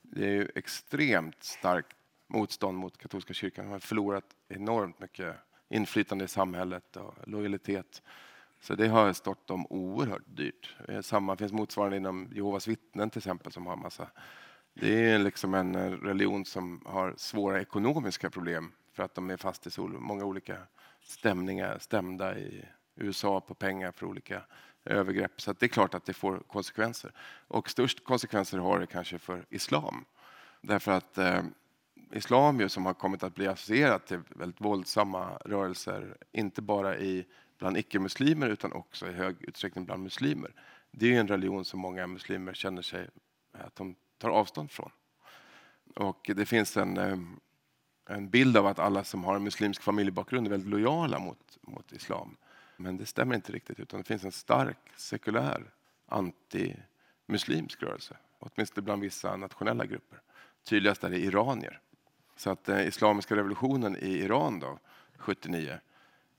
[0.01, 1.97] det är ju extremt starkt
[2.27, 3.65] motstånd mot katolska kyrkan.
[3.65, 5.35] De har förlorat enormt mycket
[5.69, 8.01] inflytande i samhället och lojalitet.
[8.59, 10.75] Så det har stått dem oerhört dyrt.
[10.87, 14.07] Eh, samma finns motsvarande inom Jehovas vittnen till exempel som har massa.
[14.73, 19.37] Det är liksom en eh, religion som har svåra ekonomiska problem för att de är
[19.37, 20.57] fast i så många olika
[21.01, 24.43] stämningar, stämda i USA på pengar för olika
[24.85, 25.41] övergrepp.
[25.41, 27.11] Så det är klart att det får konsekvenser.
[27.47, 30.05] Och störst konsekvenser har det kanske för islam.
[30.61, 31.43] Därför att eh,
[32.11, 37.25] islam ju, som har kommit att bli associerat till väldigt våldsamma rörelser, inte bara i
[37.57, 40.51] bland icke-muslimer utan också i hög utsträckning bland muslimer.
[40.91, 43.07] Det är en religion som många muslimer känner sig
[43.53, 44.91] eh, att de tar avstånd från.
[45.95, 47.17] Och det finns en, eh,
[48.09, 51.91] en bild av att alla som har en muslimsk familjebakgrund är väldigt lojala mot, mot
[51.91, 52.37] islam.
[52.81, 55.71] Men det stämmer inte riktigt utan det finns en stark sekulär
[56.05, 58.17] antimuslimsk rörelse.
[58.39, 60.21] Åtminstone bland vissa nationella grupper.
[60.63, 61.79] Tydligast är det iranier.
[62.35, 64.79] Så att den eh, islamiska revolutionen i Iran då,
[65.17, 65.79] 79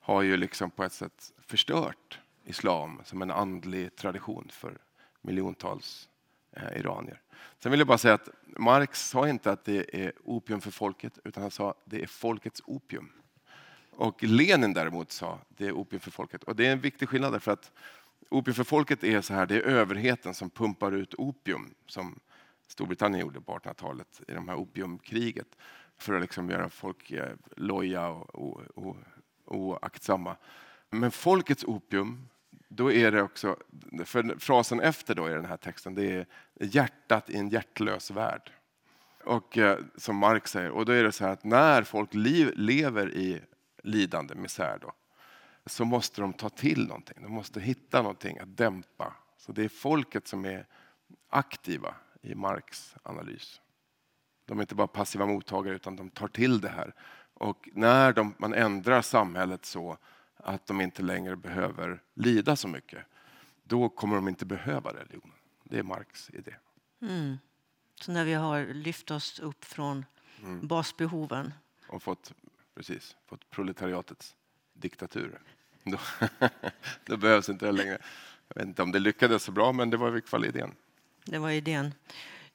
[0.00, 4.78] har ju liksom på ett sätt förstört islam som en andlig tradition för
[5.20, 6.08] miljontals
[6.52, 7.20] eh, iranier.
[7.58, 11.18] Sen vill jag bara säga att Marx sa inte att det är opium för folket,
[11.24, 13.12] utan han sa att det är folkets opium.
[14.02, 16.44] Och Lenin däremot sa det är opium för folket.
[16.44, 17.72] Och det är en viktig skillnad därför att
[18.28, 22.20] opium för folket är så här, det är överheten som pumpar ut opium som
[22.66, 25.46] Storbritannien gjorde på 1800-talet i de här opiumkriget
[25.98, 28.96] för att liksom göra folk eh, loja och, och,
[29.44, 30.36] oaktsamma.
[30.90, 32.28] Men folkets opium,
[32.68, 33.56] då är det också,
[34.04, 36.26] för frasen efter då i den här texten, det är
[36.60, 38.50] hjärtat i en hjärtlös värld.
[39.24, 42.10] Och eh, som Marx säger, och då är det så här att när folk
[42.54, 43.40] lever i
[43.82, 44.92] lidande, misär då,
[45.66, 47.22] så måste de ta till någonting.
[47.22, 49.14] De måste hitta någonting att dämpa.
[49.36, 50.66] Så det är folket som är
[51.28, 53.60] aktiva i Marx analys.
[54.44, 56.94] De är inte bara passiva mottagare utan de tar till det här.
[57.34, 59.98] Och när de, man ändrar samhället så
[60.36, 63.06] att de inte längre behöver lida så mycket,
[63.64, 65.32] då kommer de inte behöva religion.
[65.64, 66.54] Det är Marx idé.
[67.02, 67.38] Mm.
[67.94, 70.04] Så när vi har lyft oss upp från
[70.42, 70.66] mm.
[70.66, 71.52] basbehoven.
[71.88, 72.32] Och fått,
[72.74, 74.36] precis, fått proletariatets
[74.72, 75.40] diktatur.
[75.84, 75.98] Då,
[77.04, 77.98] då behövs inte det längre.
[78.48, 80.74] Jag vet inte om det lyckades så bra, men det var i alla fall idén.
[81.24, 81.94] Det var idén.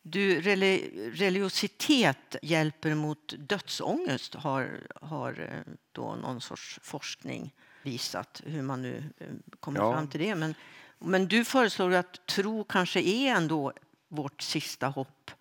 [0.02, 7.54] Du, religiositet hjälper mot dödsångest har, har eh, då någon sorts forskning
[7.84, 9.28] visat hur man nu eh,
[9.60, 9.94] kommer ja.
[9.94, 10.36] fram till det.
[10.36, 10.56] Men,
[11.00, 13.74] men du föreslår att tro kanske är ändå
[14.08, 15.32] vårt sista hopp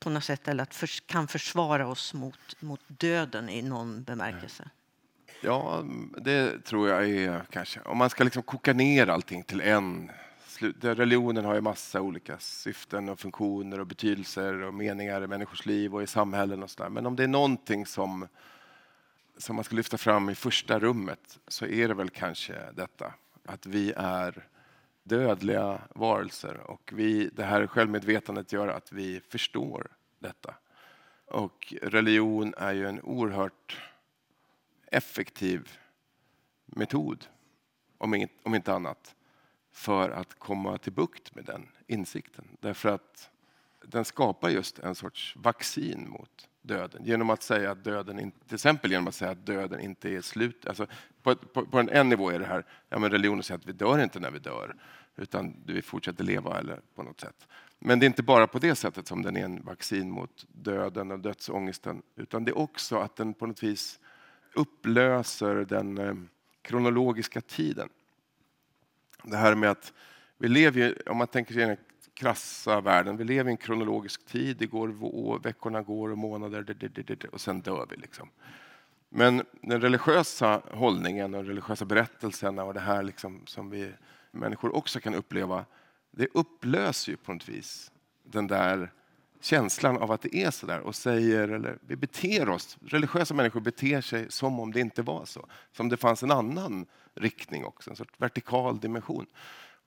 [0.00, 4.70] på något sätt eller att för, kan försvara oss mot, mot döden i någon bemärkelse.
[5.40, 5.84] Ja,
[6.16, 7.80] det tror jag är kanske...
[7.80, 10.10] Om man ska liksom koka ner allting till en
[10.80, 15.94] religionen har ju massa olika syften och funktioner och betydelser och meningar i människors liv
[15.94, 16.90] och i samhällen och sådär.
[16.90, 18.28] Men om det är någonting som,
[19.38, 23.66] som man ska lyfta fram i första rummet så är det väl kanske detta att
[23.66, 24.46] vi är
[25.02, 29.86] dödliga varelser och vi, det här självmedvetandet gör att vi förstår
[30.18, 30.54] detta.
[31.26, 33.82] Och religion är ju en oerhört
[34.86, 35.78] effektiv
[36.66, 37.26] metod,
[37.98, 39.14] om, om inte annat,
[39.72, 42.56] för att komma till bukt med den insikten.
[42.60, 43.30] Därför att
[43.84, 48.90] den skapar just en sorts vaccin mot döden genom att säga att döden, till exempel
[48.90, 50.66] genom att säga att döden inte är slut.
[50.66, 50.86] Alltså
[51.22, 53.72] på, på, på en, en nivå är det här, ja men religionen säger att vi
[53.72, 54.76] dör inte när vi dör,
[55.16, 57.46] utan vi fortsätter leva eller på något sätt.
[57.78, 61.10] Men det är inte bara på det sättet som den är en vaccin mot döden
[61.10, 64.00] och dödsångesten, utan det är också att den på något vis
[64.54, 66.14] upplöser den eh,
[66.62, 67.88] kronologiska tiden.
[69.22, 69.92] Det här med att
[70.38, 71.76] vi lever, om man tänker sig den
[72.20, 74.56] krassa världen, vi lever i en kronologisk tid.
[74.56, 76.76] Det går, veckorna går och månader
[77.32, 77.96] och sen dör vi.
[77.96, 78.28] Liksom.
[79.08, 83.92] Men den religiösa hållningen och religiösa berättelserna och det här liksom som vi
[84.30, 85.64] människor också kan uppleva,
[86.10, 87.92] det upplöser ju på något vis
[88.22, 88.92] den där
[89.40, 93.60] känslan av att det är så där och säger, eller vi beter oss, religiösa människor
[93.60, 95.46] beter sig som om det inte var så.
[95.72, 99.26] Som det fanns en annan riktning också, en sorts vertikal dimension.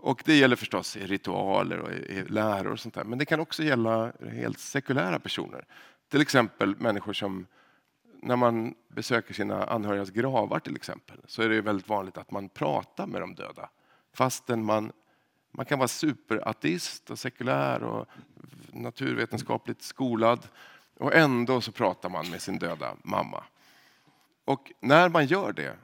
[0.03, 3.03] Och det gäller förstås i ritualer och i läror och sånt där.
[3.03, 5.65] Men det kan också gälla helt sekulära personer.
[6.09, 7.47] Till exempel människor som
[8.21, 12.49] när man besöker sina anhörigas gravar till exempel så är det väldigt vanligt att man
[12.49, 13.69] pratar med de döda.
[14.13, 14.91] Fastän man,
[15.51, 18.07] man kan vara superateist och sekulär och
[18.71, 20.47] naturvetenskapligt skolad
[20.97, 23.43] och ändå så pratar man med sin döda mamma.
[24.45, 25.75] Och när man gör det,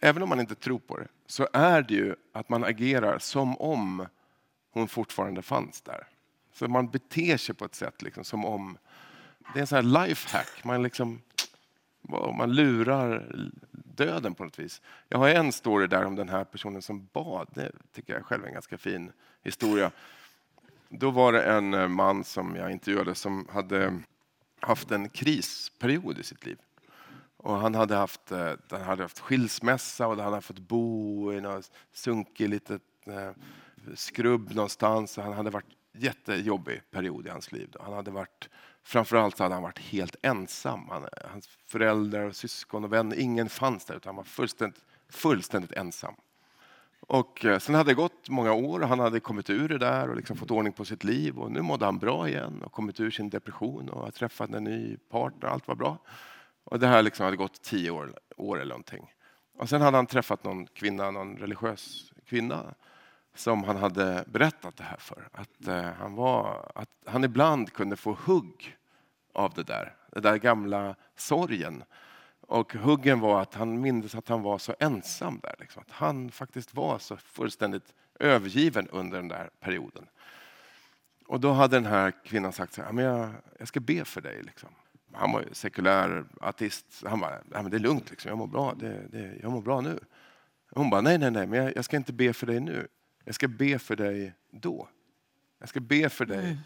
[0.00, 3.56] även om man inte tror på det, så är det ju att man agerar som
[3.56, 4.06] om
[4.70, 6.06] hon fortfarande fanns där.
[6.52, 8.78] Så man beter sig på ett sätt liksom, som om...
[9.52, 10.64] Det är en sån här lifehack.
[10.64, 11.22] Man, liksom,
[12.38, 13.36] man lurar
[13.72, 14.82] döden på något vis.
[15.08, 17.48] Jag har en story där om den här personen som bad.
[17.54, 19.90] Det tycker jag själv är en ganska fin historia.
[20.88, 24.00] Då var det en man som jag intervjuade som hade
[24.60, 26.58] haft en krisperiod i sitt liv.
[27.48, 31.40] Och han hade haft, eh, han hade haft skilsmässa och han hade fått bo i
[31.40, 33.30] något sunkig litet eh,
[33.94, 35.16] skrubb någonstans.
[35.16, 37.76] Han hade varit jättejobbig period i hans liv.
[37.80, 38.48] Han hade varit,
[38.82, 40.88] framförallt hade han varit helt ensam.
[40.88, 45.72] Han, hans föräldrar, och syskon och vänner, ingen fanns där utan han var fullständigt, fullständigt
[45.72, 46.14] ensam.
[47.00, 50.08] Och eh, sen hade det gått många år och han hade kommit ur det där
[50.08, 53.00] och liksom fått ordning på sitt liv och nu mådde han bra igen och kommit
[53.00, 55.48] ur sin depression och träffat en ny partner.
[55.48, 55.98] Allt var bra.
[56.70, 59.12] Och det här liksom hade gått tio år, år eller någonting.
[59.58, 62.74] Och sen hade han träffat någon kvinna, någon religiös kvinna
[63.34, 65.28] som han hade berättat det här för.
[65.32, 68.76] Att, eh, han, var, att han ibland kunde få hugg
[69.32, 71.84] av det där, den där gamla sorgen.
[72.40, 75.54] Och huggen var att han mindes att han var så ensam där.
[75.58, 75.82] Liksom.
[75.82, 80.06] Att han faktiskt var så fullständigt övergiven under den där perioden.
[81.26, 84.20] Och då hade den här kvinnan sagt så här, men jag, jag ska be för
[84.20, 84.42] dig.
[84.42, 84.70] Liksom
[85.12, 87.02] han var sekulär ateist.
[87.06, 88.28] Han bara, men det är lugnt, liksom.
[88.28, 88.74] jag mår bra.
[88.74, 89.98] Det, det, jag mår bra nu.
[90.70, 92.88] Hon bara, nej, nej, nej, men jag, jag, ska inte be för dig nu.
[93.24, 94.88] Jag ska be för dig då.
[95.58, 96.56] Jag ska be för dig mm.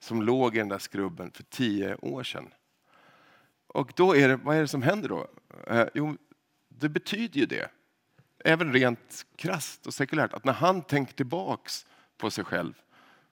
[0.00, 2.48] som låg i den där skrubben för tio år sedan.
[3.66, 5.26] Och då är det, vad är det som händer då?
[5.66, 6.16] Eh, jo,
[6.68, 7.70] det betyder ju det,
[8.44, 11.86] även rent krast och sekulärt, att när han tänker tillbaks
[12.18, 12.72] på sig själv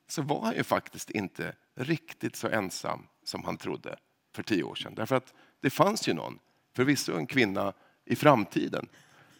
[0.06, 3.96] så var han ju faktiskt inte riktigt så ensam som han trodde
[4.34, 4.94] för tio år sedan.
[4.94, 6.38] Därför att det fanns ju någon,
[6.76, 7.72] förvisso en kvinna
[8.04, 8.88] i framtiden,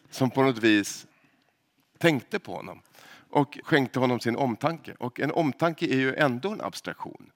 [0.09, 1.07] som på något vis
[1.97, 2.81] tänkte på honom
[3.29, 4.95] och skänkte honom sin omtanke.
[4.99, 7.31] Och en omtanke är ju ändå en abstraktion.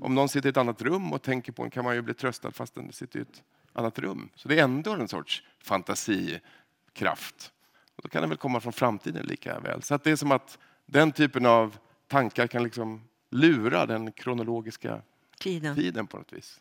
[0.00, 2.14] Om någon sitter i ett annat rum och tänker på en kan man ju bli
[2.14, 3.42] tröstad fast den sitter i ett
[3.72, 4.28] annat rum.
[4.34, 7.52] Så det är ändå en sorts fantasikraft.
[7.96, 9.82] Och då kan den väl komma från framtiden lika väl.
[9.82, 15.02] Så det är som att den typen av tankar kan liksom lura den kronologiska
[15.38, 16.60] tiden, tiden på något vis.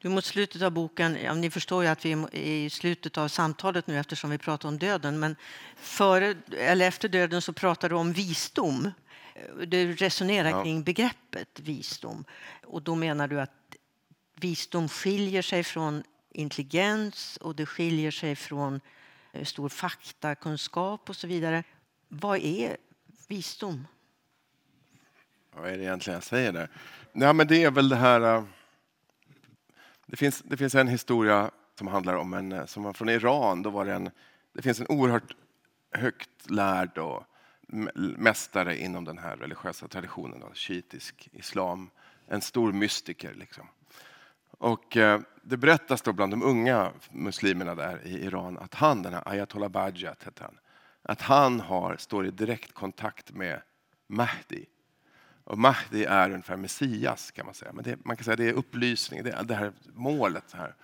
[0.00, 3.28] Du, mot slutet av boken, ja, ni förstår ju att vi är i slutet av
[3.28, 5.36] samtalet nu eftersom vi pratar om döden, men
[5.76, 8.90] före eller efter döden så pratar du om visdom.
[9.66, 10.62] Du resonerar ja.
[10.62, 12.24] kring begreppet visdom
[12.64, 13.50] och då menar du att
[14.34, 18.80] visdom skiljer sig från intelligens och det skiljer sig från
[19.32, 21.64] eh, stor faktakunskap och så vidare.
[22.08, 22.76] Vad är
[23.28, 23.86] visdom?
[25.52, 26.68] Vad är det egentligen jag säger där?
[27.12, 28.44] Ja, men det är väl det här eh,
[30.10, 33.62] det finns, det finns en historia som handlar om en eh, som var från Iran.
[33.62, 34.10] Då var det, en,
[34.54, 35.36] det finns en oerhört
[35.92, 37.24] högt lärd och
[38.16, 41.90] mästare inom den här religiösa traditionen, shiitisk islam.
[42.26, 43.34] En stor mystiker.
[43.34, 43.68] Liksom.
[44.50, 49.12] Och eh, det berättas då bland de unga muslimerna där i Iran att han, den
[49.12, 50.58] här Ayatollah Bajat, heter han,
[51.02, 53.62] att han har, står i direkt kontakt med
[54.06, 54.66] Mahdi,
[55.48, 57.72] och Mahdi är ungefär Messias kan man säga.
[57.72, 60.52] Men det, man kan säga det är upplysning, det, är det här målet.
[60.52, 60.74] Här.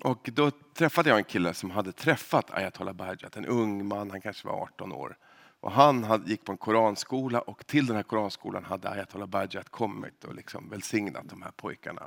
[0.00, 4.20] Och då träffade jag en kille som hade träffat Ayatollah Bajat, en ung man, han
[4.20, 5.16] kanske var 18 år.
[5.60, 9.68] Och han hade, gick på en koranskola och till den här koranskolan hade Ayatollah Bajat
[9.68, 12.02] kommit och liksom välsignat de här pojkarna.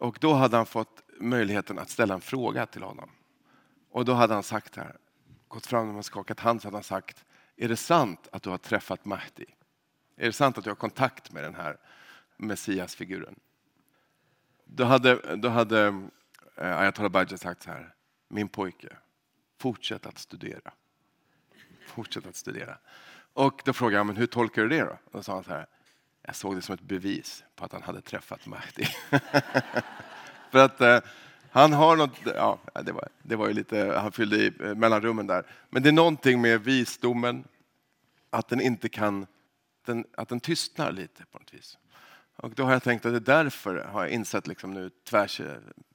[0.00, 3.10] Och då hade han fått möjligheten att ställa en fråga till honom.
[3.90, 4.96] Och då hade han sagt här,
[5.48, 7.24] gått fram och skakat hand så hade han sagt,
[7.56, 9.46] är det sant att du har träffat Mahdi?
[10.16, 11.76] Är det sant att du har kontakt med den här
[12.36, 13.34] Messiasfiguren?
[14.64, 15.86] Då hade, då hade
[16.56, 17.94] eh, Ayatollah Bajja sagt så här,
[18.28, 18.96] min pojke,
[19.58, 20.72] fortsätt att studera.
[21.86, 22.78] Fortsätt att studera.
[23.32, 24.90] Och då frågade jag, men hur tolkar du det då?
[25.04, 25.66] Och då sa han så här,
[26.22, 28.86] jag såg det som ett bevis på att han hade träffat Mahdi.
[30.50, 30.98] För att eh,
[31.50, 35.26] han har något, ja, det var, det var ju lite, han fyllde i eh, mellanrummen
[35.26, 35.46] där.
[35.70, 37.44] Men det är någonting med visdomen,
[38.30, 39.26] att den inte kan
[39.86, 41.78] den, att den tystnar lite på något vis.
[42.36, 44.90] Och då har jag tänkt att det är därför har jag insett liksom nu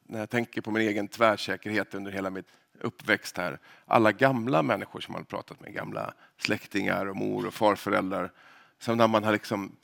[0.04, 2.48] när jag tänker på min egen tvärsäkerhet under hela mitt
[2.80, 3.60] uppväxt här.
[3.86, 8.32] Alla gamla människor som man har pratat med, gamla släktingar och mor och farföräldrar.
[8.80, 9.76] Som när man har liksom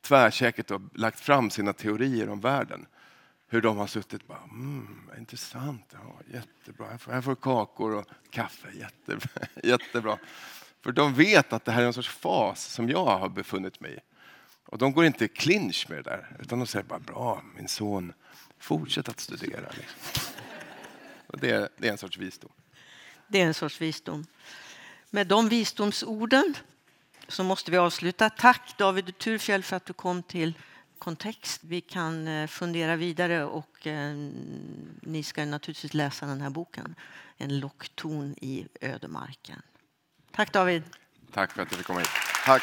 [0.00, 2.86] tvärsäkert då, lagt fram sina teorier om världen.
[3.48, 7.94] Hur de har suttit och bara, mm, intressant, ja, jättebra, här får, här får kakor
[7.94, 9.46] och kaffe, jättebra.
[9.62, 10.18] jättebra.
[10.82, 13.94] För de vet att det här är en sorts fas som jag har befunnit mig
[13.94, 13.98] i.
[14.66, 17.68] Och de går inte i clinch med det där, utan de säger bara bra, min
[17.68, 18.12] son,
[18.58, 19.68] fortsätt att studera.
[21.26, 22.52] Och det, är, det är en sorts visdom.
[23.28, 24.26] Det är en sorts visdom.
[25.10, 26.54] Med de visdomsorden
[27.28, 28.30] så måste vi avsluta.
[28.30, 30.54] Tack David Turfjell för att du kom till
[30.98, 31.60] kontext.
[31.64, 34.14] Vi kan eh, fundera vidare och eh,
[35.00, 36.94] ni ska naturligtvis läsa den här boken.
[37.36, 39.62] En lockton i ödemarken.
[40.32, 40.82] Tack David.
[41.34, 42.08] Tack för att du fick komma hit.
[42.44, 42.62] Tack.